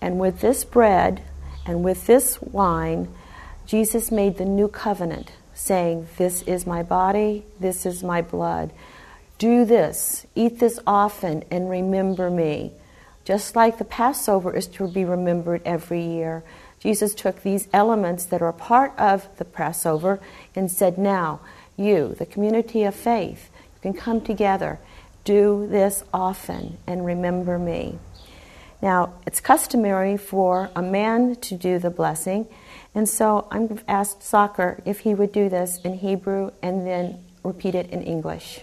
And 0.00 0.20
with 0.20 0.40
this 0.40 0.64
bread 0.64 1.22
and 1.66 1.82
with 1.82 2.06
this 2.06 2.40
wine, 2.42 3.08
Jesus 3.66 4.10
made 4.10 4.36
the 4.36 4.44
new 4.44 4.68
covenant 4.68 5.32
saying, 5.54 6.06
This 6.18 6.42
is 6.42 6.66
my 6.66 6.82
body, 6.82 7.44
this 7.58 7.86
is 7.86 8.02
my 8.02 8.22
blood. 8.22 8.72
Do 9.38 9.64
this, 9.64 10.26
eat 10.34 10.58
this 10.58 10.78
often, 10.86 11.44
and 11.50 11.70
remember 11.70 12.30
me. 12.30 12.72
Just 13.28 13.54
like 13.54 13.76
the 13.76 13.84
Passover 13.84 14.56
is 14.56 14.66
to 14.68 14.88
be 14.88 15.04
remembered 15.04 15.60
every 15.66 16.00
year, 16.00 16.42
Jesus 16.80 17.14
took 17.14 17.42
these 17.42 17.68
elements 17.74 18.24
that 18.24 18.40
are 18.40 18.54
part 18.54 18.98
of 18.98 19.28
the 19.36 19.44
Passover 19.44 20.18
and 20.56 20.70
said, 20.70 20.96
Now, 20.96 21.40
you, 21.76 22.14
the 22.18 22.24
community 22.24 22.84
of 22.84 22.94
faith, 22.94 23.50
you 23.74 23.80
can 23.82 23.92
come 23.92 24.22
together. 24.22 24.78
Do 25.24 25.66
this 25.70 26.04
often 26.10 26.78
and 26.86 27.04
remember 27.04 27.58
me. 27.58 27.98
Now, 28.80 29.12
it's 29.26 29.40
customary 29.40 30.16
for 30.16 30.70
a 30.74 30.80
man 30.80 31.36
to 31.36 31.54
do 31.54 31.78
the 31.78 31.90
blessing, 31.90 32.46
and 32.94 33.06
so 33.06 33.46
I'm 33.50 33.78
asked 33.86 34.22
Soccer 34.22 34.80
if 34.86 35.00
he 35.00 35.12
would 35.12 35.32
do 35.32 35.50
this 35.50 35.80
in 35.84 35.98
Hebrew 35.98 36.52
and 36.62 36.86
then 36.86 37.22
repeat 37.44 37.74
it 37.74 37.90
in 37.90 38.02
English. 38.02 38.62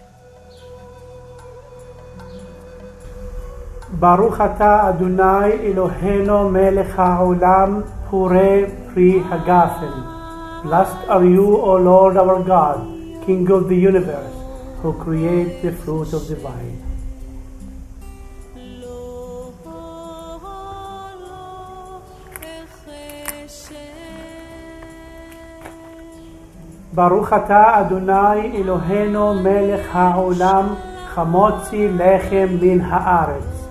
Baruch 3.99 4.41
Adonai 4.41 5.51
Eloheinu 5.69 6.51
melech 6.51 6.87
haolam 6.97 7.83
borei 8.09 8.67
pri 8.91 9.21
hagafen. 9.21 10.63
Blessed 10.63 11.07
are 11.07 11.23
you, 11.23 11.55
O 11.55 11.77
Lord 11.77 12.17
our 12.17 12.43
God, 12.43 12.79
King 13.25 13.49
of 13.49 13.69
the 13.69 13.75
universe, 13.75 14.35
who 14.81 14.91
creates 14.93 15.61
the 15.61 15.71
fruit 15.71 16.11
of 16.11 16.27
the 16.27 16.35
vine. 16.35 16.81
Baruch 26.93 27.31
Adonai 27.31 28.51
Eloheinu 28.59 29.41
melech 29.41 29.85
haolam 29.87 30.75
chamotzi 31.13 31.87
lechem 31.97 32.59
min 32.59 32.81
haaretz. 32.81 33.64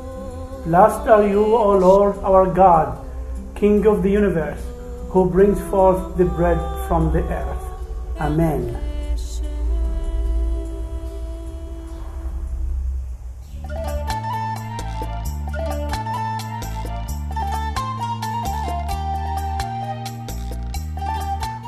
Blessed 0.64 1.09
are 1.09 1.27
you, 1.29 1.44
O 1.44 1.77
Lord 1.77 2.16
our 2.24 2.46
God, 2.46 2.98
King 3.55 3.87
of 3.87 4.03
the 4.03 4.11
universe, 4.11 4.62
who 5.11 5.29
brings 5.29 5.61
forth 5.68 6.16
the 6.16 6.24
bread 6.24 6.59
from 6.88 7.12
the 7.12 7.20
earth. 7.20 7.64
Amen. 8.18 8.84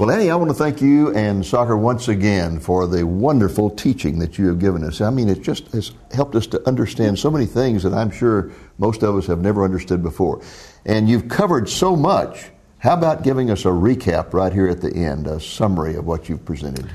Well, 0.06 0.14
Annie, 0.14 0.30
I 0.30 0.36
want 0.36 0.50
to 0.50 0.54
thank 0.54 0.80
you 0.80 1.12
and 1.16 1.44
Soccer 1.44 1.76
once 1.76 2.06
again 2.06 2.60
for 2.60 2.86
the 2.86 3.04
wonderful 3.04 3.70
teaching 3.70 4.20
that 4.20 4.38
you 4.38 4.46
have 4.46 4.60
given 4.60 4.84
us. 4.84 5.00
I 5.00 5.10
mean, 5.10 5.28
it 5.28 5.42
just 5.42 5.66
has 5.72 5.90
helped 6.12 6.36
us 6.36 6.46
to 6.46 6.64
understand 6.64 7.18
so 7.18 7.28
many 7.28 7.44
things 7.44 7.82
that 7.82 7.92
I'm 7.92 8.12
sure 8.12 8.52
most 8.78 9.02
of 9.02 9.16
us 9.16 9.26
have 9.26 9.40
never 9.40 9.64
understood 9.64 10.04
before. 10.04 10.42
And 10.84 11.08
you've 11.08 11.26
covered 11.26 11.68
so 11.68 11.96
much. 11.96 12.50
How 12.78 12.94
about 12.94 13.24
giving 13.24 13.50
us 13.50 13.64
a 13.64 13.70
recap 13.70 14.32
right 14.32 14.52
here 14.52 14.68
at 14.68 14.80
the 14.80 14.94
end, 14.94 15.26
a 15.26 15.40
summary 15.40 15.96
of 15.96 16.06
what 16.06 16.28
you've 16.28 16.44
presented? 16.44 16.88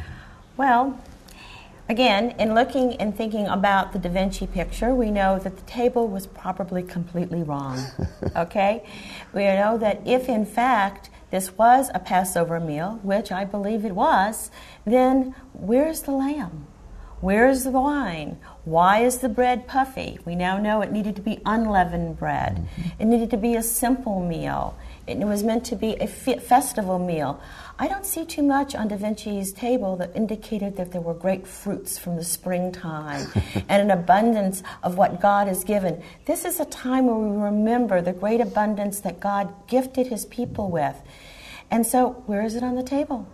Well, 0.55 0.97
again, 1.89 2.33
in 2.39 2.55
looking 2.55 2.95
and 2.95 3.13
thinking 3.13 3.45
about 3.45 3.91
the 3.91 3.99
Da 3.99 4.07
Vinci 4.07 4.47
picture, 4.47 4.95
we 4.95 5.11
know 5.11 5.37
that 5.37 5.57
the 5.57 5.63
table 5.63 6.07
was 6.07 6.27
probably 6.27 6.81
completely 6.81 7.43
wrong. 7.43 7.77
okay? 8.37 8.87
We 9.33 9.43
know 9.43 9.77
that 9.79 9.99
if, 10.07 10.29
in 10.29 10.45
fact, 10.45 11.09
this 11.31 11.57
was 11.57 11.89
a 11.93 11.99
Passover 11.99 12.59
meal, 12.59 12.99
which 13.03 13.31
I 13.31 13.45
believe 13.45 13.83
it 13.85 13.95
was, 13.95 14.51
then 14.85 15.33
where's 15.53 16.01
the 16.01 16.11
lamb? 16.11 16.67
Where's 17.21 17.63
the 17.63 17.69
wine? 17.69 18.39
Why 18.65 19.03
is 19.03 19.19
the 19.19 19.29
bread 19.29 19.67
puffy? 19.67 20.17
We 20.25 20.33
now 20.33 20.57
know 20.57 20.81
it 20.81 20.91
needed 20.91 21.15
to 21.17 21.21
be 21.21 21.39
unleavened 21.45 22.17
bread. 22.17 22.55
Mm-hmm. 22.55 23.01
It 23.01 23.05
needed 23.05 23.29
to 23.29 23.37
be 23.37 23.55
a 23.55 23.61
simple 23.61 24.25
meal. 24.25 24.75
It 25.05 25.19
was 25.19 25.43
meant 25.43 25.63
to 25.65 25.75
be 25.75 25.95
a 25.97 26.07
festival 26.07 26.97
meal. 26.97 27.39
I 27.77 27.87
don't 27.87 28.07
see 28.07 28.25
too 28.25 28.41
much 28.41 28.73
on 28.73 28.87
Da 28.87 28.97
Vinci's 28.97 29.53
table 29.53 29.97
that 29.97 30.15
indicated 30.15 30.77
that 30.77 30.91
there 30.91 31.01
were 31.01 31.13
great 31.13 31.45
fruits 31.45 31.99
from 31.99 32.15
the 32.15 32.23
springtime 32.23 33.27
and 33.69 33.81
an 33.83 33.91
abundance 33.91 34.63
of 34.81 34.97
what 34.97 35.21
God 35.21 35.47
has 35.47 35.63
given. 35.63 36.01
This 36.25 36.43
is 36.43 36.59
a 36.59 36.65
time 36.65 37.05
where 37.05 37.15
we 37.15 37.37
remember 37.37 38.01
the 38.01 38.13
great 38.13 38.41
abundance 38.41 38.99
that 39.01 39.19
God 39.19 39.53
gifted 39.67 40.07
his 40.07 40.25
people 40.25 40.71
with. 40.71 40.95
And 41.69 41.85
so, 41.85 42.23
where 42.25 42.43
is 42.43 42.55
it 42.55 42.63
on 42.63 42.75
the 42.75 42.83
table? 42.83 43.27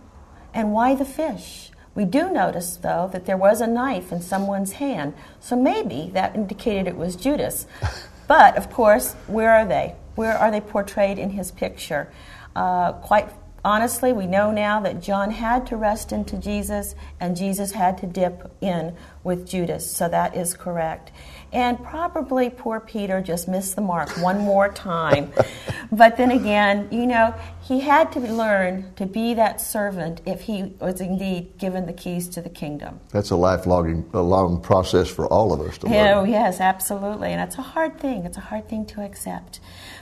And 0.52 0.72
why 0.72 0.94
the 0.94 1.06
fish? 1.06 1.70
We 1.98 2.04
do 2.04 2.30
notice, 2.30 2.76
though, 2.76 3.10
that 3.12 3.26
there 3.26 3.36
was 3.36 3.60
a 3.60 3.66
knife 3.66 4.12
in 4.12 4.22
someone's 4.22 4.74
hand, 4.74 5.14
so 5.40 5.56
maybe 5.56 6.10
that 6.14 6.36
indicated 6.36 6.86
it 6.86 6.96
was 6.96 7.16
Judas. 7.16 7.66
But, 8.28 8.56
of 8.56 8.70
course, 8.70 9.14
where 9.26 9.52
are 9.52 9.64
they? 9.64 9.96
Where 10.14 10.38
are 10.38 10.50
they 10.52 10.60
portrayed 10.60 11.18
in 11.18 11.30
his 11.30 11.50
picture? 11.50 12.12
Uh, 12.54 12.92
quite 12.92 13.30
honestly, 13.64 14.12
we 14.12 14.26
know 14.26 14.50
now 14.50 14.80
that 14.80 15.02
John 15.02 15.30
had 15.30 15.66
to 15.68 15.76
rest 15.76 16.12
into 16.12 16.36
Jesus 16.36 16.94
and 17.20 17.36
Jesus 17.36 17.72
had 17.72 17.98
to 17.98 18.06
dip 18.06 18.52
in 18.60 18.96
with 19.24 19.46
Judas, 19.48 19.90
so 19.90 20.08
that 20.08 20.36
is 20.36 20.54
correct. 20.54 21.10
And 21.52 21.82
probably 21.82 22.50
poor 22.50 22.78
Peter 22.78 23.22
just 23.22 23.48
missed 23.48 23.74
the 23.74 23.80
mark 23.80 24.10
one 24.22 24.38
more 24.38 24.68
time. 24.68 25.32
but 25.92 26.16
then 26.18 26.30
again, 26.30 26.88
you 26.90 27.06
know, 27.06 27.34
he 27.62 27.80
had 27.80 28.12
to 28.12 28.20
learn 28.20 28.92
to 28.96 29.06
be 29.06 29.34
that 29.34 29.60
servant 29.60 30.20
if 30.26 30.42
he 30.42 30.74
was 30.78 31.00
indeed 31.00 31.56
given 31.58 31.86
the 31.86 31.92
keys 31.92 32.28
to 32.30 32.42
the 32.42 32.50
kingdom. 32.50 33.00
That's 33.10 33.30
a 33.30 33.36
lifelong 33.36 34.08
a 34.12 34.20
long 34.20 34.60
process 34.60 35.08
for 35.08 35.26
all 35.26 35.52
of 35.52 35.60
us 35.60 35.78
to 35.78 35.86
learn. 35.86 36.08
Oh, 36.08 36.24
yes, 36.24 36.60
absolutely. 36.60 37.32
And 37.32 37.40
it's 37.40 37.56
a 37.56 37.62
hard 37.62 37.98
thing. 37.98 38.24
It's 38.24 38.36
a 38.36 38.42
hard 38.42 38.68
thing 38.68 38.84
to 38.86 39.02
accept. 39.02 39.60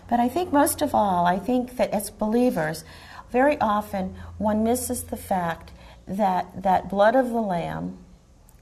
But 0.08 0.20
I 0.20 0.28
think 0.28 0.52
most 0.52 0.82
of 0.82 0.94
all, 0.94 1.26
I 1.26 1.38
think 1.38 1.76
that 1.76 1.90
as 1.90 2.10
believers, 2.10 2.84
very 3.30 3.58
often 3.60 4.16
one 4.38 4.62
misses 4.64 5.04
the 5.04 5.16
fact 5.16 5.72
that 6.06 6.62
that 6.62 6.88
blood 6.88 7.14
of 7.16 7.30
the 7.30 7.40
lamb 7.40 7.98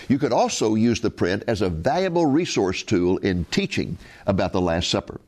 You 0.07 0.19
could 0.19 0.33
also 0.33 0.75
use 0.75 1.01
the 1.01 1.09
print 1.09 1.43
as 1.47 1.61
a 1.61 1.69
valuable 1.69 2.25
resource 2.25 2.83
tool 2.83 3.17
in 3.17 3.45
teaching 3.45 3.97
about 4.25 4.53
the 4.53 4.61
Last 4.61 4.89
Supper. 4.89 5.19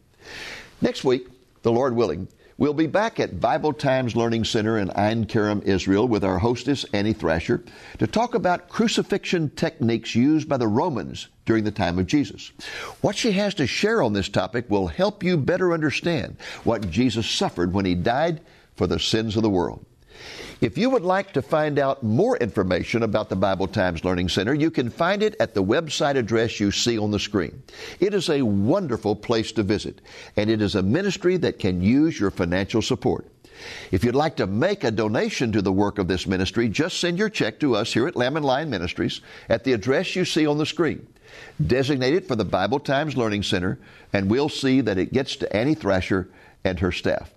Next 0.82 1.03
week, 1.03 1.27
the 1.63 1.71
Lord 1.71 1.95
willing, 1.95 2.27
We'll 2.60 2.73
be 2.73 2.88
back 2.88 3.19
at 3.19 3.39
Bible 3.39 3.71
Times 3.71 4.15
Learning 4.15 4.43
Center 4.43 4.80
in 4.80 4.89
Ein 4.91 5.25
Kerem, 5.25 5.62
Israel, 5.63 6.08
with 6.08 6.23
our 6.23 6.39
hostess, 6.39 6.86
Annie 6.91 7.13
Thrasher, 7.13 7.63
to 7.99 8.08
talk 8.08 8.34
about 8.34 8.67
crucifixion 8.67 9.51
techniques 9.51 10.15
used 10.15 10.49
by 10.49 10.58
the 10.58 10.67
Romans 10.67 11.27
during 11.45 11.65
the 11.65 11.71
time 11.71 11.99
of 11.99 12.08
Jesus. 12.08 12.51
What 13.01 13.15
she 13.15 13.32
has 13.34 13.53
to 13.56 13.67
share 13.67 14.01
on 14.01 14.13
this 14.13 14.27
topic 14.27 14.65
will 14.69 14.88
help 14.88 15.23
you 15.23 15.38
better 15.38 15.71
understand 15.71 16.38
what 16.63 16.89
Jesus 16.89 17.30
suffered 17.30 17.73
when 17.73 17.86
he 17.86 17.93
died 17.93 18.41
for 18.75 18.88
the 18.88 18.97
sins 18.97 19.36
of 19.36 19.43
the 19.43 19.51
world. 19.51 19.86
If 20.59 20.75
you 20.75 20.89
would 20.89 21.03
like 21.03 21.33
to 21.33 21.43
find 21.43 21.77
out 21.77 22.01
more 22.01 22.35
information 22.37 23.03
about 23.03 23.29
the 23.29 23.35
Bible 23.35 23.67
Times 23.67 24.03
Learning 24.03 24.27
Center, 24.27 24.55
you 24.55 24.71
can 24.71 24.89
find 24.89 25.21
it 25.21 25.35
at 25.39 25.53
the 25.53 25.63
website 25.63 26.15
address 26.15 26.59
you 26.59 26.71
see 26.71 26.97
on 26.97 27.11
the 27.11 27.19
screen. 27.19 27.61
It 27.99 28.15
is 28.15 28.27
a 28.27 28.41
wonderful 28.41 29.15
place 29.15 29.51
to 29.53 29.63
visit, 29.63 30.01
and 30.35 30.49
it 30.49 30.59
is 30.59 30.73
a 30.73 30.81
ministry 30.81 31.37
that 31.37 31.59
can 31.59 31.83
use 31.83 32.19
your 32.19 32.31
financial 32.31 32.81
support. 32.81 33.27
If 33.91 34.03
you'd 34.03 34.15
like 34.15 34.37
to 34.37 34.47
make 34.47 34.83
a 34.83 34.89
donation 34.89 35.51
to 35.51 35.61
the 35.61 35.71
work 35.71 35.99
of 35.99 36.07
this 36.07 36.25
ministry, 36.25 36.69
just 36.69 36.99
send 36.99 37.19
your 37.19 37.29
check 37.29 37.59
to 37.59 37.75
us 37.75 37.93
here 37.93 38.07
at 38.07 38.15
Lamb 38.15 38.35
and 38.35 38.45
Lion 38.45 38.71
Ministries 38.71 39.21
at 39.49 39.63
the 39.63 39.73
address 39.73 40.15
you 40.15 40.25
see 40.25 40.47
on 40.47 40.57
the 40.57 40.65
screen. 40.65 41.05
Designate 41.65 42.15
it 42.15 42.27
for 42.27 42.35
the 42.35 42.45
Bible 42.45 42.79
Times 42.79 43.15
Learning 43.15 43.43
Center, 43.43 43.77
and 44.11 44.27
we'll 44.27 44.49
see 44.49 44.81
that 44.81 44.97
it 44.97 45.13
gets 45.13 45.35
to 45.35 45.55
Annie 45.55 45.75
Thrasher 45.75 46.29
and 46.63 46.79
her 46.79 46.91
staff. 46.91 47.31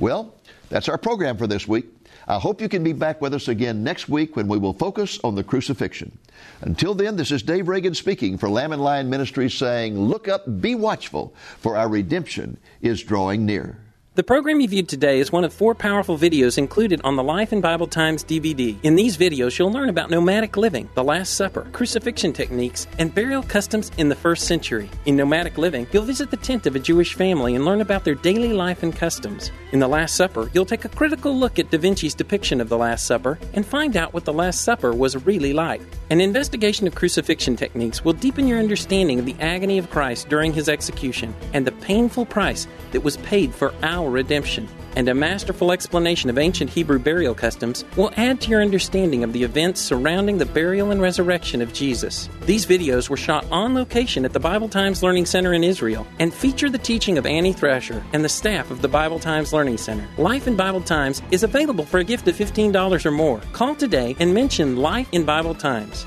Well, 0.00 0.34
that's 0.68 0.88
our 0.88 0.98
program 0.98 1.36
for 1.36 1.46
this 1.46 1.68
week. 1.68 1.86
I 2.30 2.38
hope 2.38 2.60
you 2.60 2.68
can 2.68 2.84
be 2.84 2.92
back 2.92 3.20
with 3.20 3.34
us 3.34 3.48
again 3.48 3.82
next 3.82 4.08
week 4.08 4.36
when 4.36 4.46
we 4.46 4.56
will 4.56 4.72
focus 4.72 5.18
on 5.24 5.34
the 5.34 5.42
crucifixion. 5.42 6.16
Until 6.60 6.94
then, 6.94 7.16
this 7.16 7.32
is 7.32 7.42
Dave 7.42 7.66
Reagan 7.66 7.92
speaking 7.92 8.38
for 8.38 8.48
Lamb 8.48 8.70
and 8.70 8.80
Lion 8.80 9.10
Ministries 9.10 9.54
saying, 9.54 9.98
Look 9.98 10.28
up, 10.28 10.60
be 10.60 10.76
watchful, 10.76 11.34
for 11.58 11.76
our 11.76 11.88
redemption 11.88 12.56
is 12.82 13.02
drawing 13.02 13.44
near. 13.44 13.78
The 14.20 14.24
program 14.24 14.60
you 14.60 14.68
viewed 14.68 14.86
today 14.86 15.18
is 15.18 15.32
one 15.32 15.44
of 15.44 15.52
four 15.54 15.74
powerful 15.74 16.18
videos 16.18 16.58
included 16.58 17.00
on 17.04 17.16
the 17.16 17.22
Life 17.22 17.54
in 17.54 17.62
Bible 17.62 17.86
Times 17.86 18.22
DVD. 18.22 18.76
In 18.82 18.94
these 18.94 19.16
videos, 19.16 19.58
you'll 19.58 19.72
learn 19.72 19.88
about 19.88 20.10
nomadic 20.10 20.58
living, 20.58 20.90
the 20.94 21.02
Last 21.02 21.36
Supper, 21.36 21.66
crucifixion 21.72 22.34
techniques, 22.34 22.86
and 22.98 23.14
burial 23.14 23.42
customs 23.42 23.90
in 23.96 24.10
the 24.10 24.14
first 24.14 24.46
century. 24.46 24.90
In 25.06 25.16
nomadic 25.16 25.56
living, 25.56 25.86
you'll 25.90 26.02
visit 26.02 26.30
the 26.30 26.36
tent 26.36 26.66
of 26.66 26.76
a 26.76 26.78
Jewish 26.78 27.14
family 27.14 27.54
and 27.54 27.64
learn 27.64 27.80
about 27.80 28.04
their 28.04 28.14
daily 28.14 28.52
life 28.52 28.82
and 28.82 28.94
customs. 28.94 29.52
In 29.72 29.78
the 29.78 29.88
Last 29.88 30.16
Supper, 30.16 30.50
you'll 30.52 30.66
take 30.66 30.84
a 30.84 30.90
critical 30.90 31.34
look 31.34 31.58
at 31.58 31.70
Da 31.70 31.78
Vinci's 31.78 32.12
depiction 32.12 32.60
of 32.60 32.68
the 32.68 32.76
Last 32.76 33.06
Supper 33.06 33.38
and 33.54 33.64
find 33.64 33.96
out 33.96 34.12
what 34.12 34.26
the 34.26 34.34
Last 34.34 34.60
Supper 34.60 34.92
was 34.92 35.24
really 35.24 35.54
like. 35.54 35.80
An 36.10 36.20
investigation 36.20 36.86
of 36.86 36.94
crucifixion 36.94 37.56
techniques 37.56 38.04
will 38.04 38.12
deepen 38.12 38.46
your 38.46 38.58
understanding 38.58 39.18
of 39.18 39.24
the 39.24 39.36
agony 39.40 39.78
of 39.78 39.88
Christ 39.88 40.28
during 40.28 40.52
his 40.52 40.68
execution 40.68 41.34
and 41.54 41.66
the 41.66 41.72
painful 41.72 42.26
price 42.26 42.66
that 42.90 43.02
was 43.02 43.16
paid 43.18 43.54
for 43.54 43.72
our 43.82 44.09
redemption, 44.10 44.68
and 44.96 45.08
a 45.08 45.14
masterful 45.14 45.72
explanation 45.72 46.28
of 46.28 46.38
ancient 46.38 46.70
Hebrew 46.70 46.98
burial 46.98 47.34
customs 47.34 47.84
will 47.96 48.12
add 48.16 48.40
to 48.40 48.50
your 48.50 48.60
understanding 48.60 49.24
of 49.24 49.32
the 49.32 49.42
events 49.42 49.80
surrounding 49.80 50.38
the 50.38 50.46
burial 50.46 50.90
and 50.90 51.00
resurrection 51.00 51.62
of 51.62 51.72
Jesus. 51.72 52.28
These 52.42 52.66
videos 52.66 53.08
were 53.08 53.16
shot 53.16 53.46
on 53.50 53.74
location 53.74 54.24
at 54.24 54.32
the 54.32 54.40
Bible 54.40 54.68
Times 54.68 55.02
Learning 55.02 55.26
Center 55.26 55.54
in 55.54 55.64
Israel 55.64 56.06
and 56.18 56.34
feature 56.34 56.68
the 56.68 56.78
teaching 56.78 57.18
of 57.18 57.26
Annie 57.26 57.52
Thrasher 57.52 58.04
and 58.12 58.24
the 58.24 58.28
staff 58.28 58.70
of 58.70 58.82
the 58.82 58.88
Bible 58.88 59.18
Times 59.18 59.52
Learning 59.52 59.78
Center. 59.78 60.06
Life 60.18 60.46
in 60.46 60.56
Bible 60.56 60.82
Times 60.82 61.22
is 61.30 61.42
available 61.42 61.84
for 61.84 62.00
a 62.00 62.04
gift 62.04 62.28
of 62.28 62.36
$15 62.36 63.06
or 63.06 63.10
more. 63.10 63.40
Call 63.52 63.74
today 63.74 64.16
and 64.18 64.34
mention 64.34 64.76
Life 64.76 65.08
in 65.12 65.24
Bible 65.24 65.54
Times. 65.54 66.06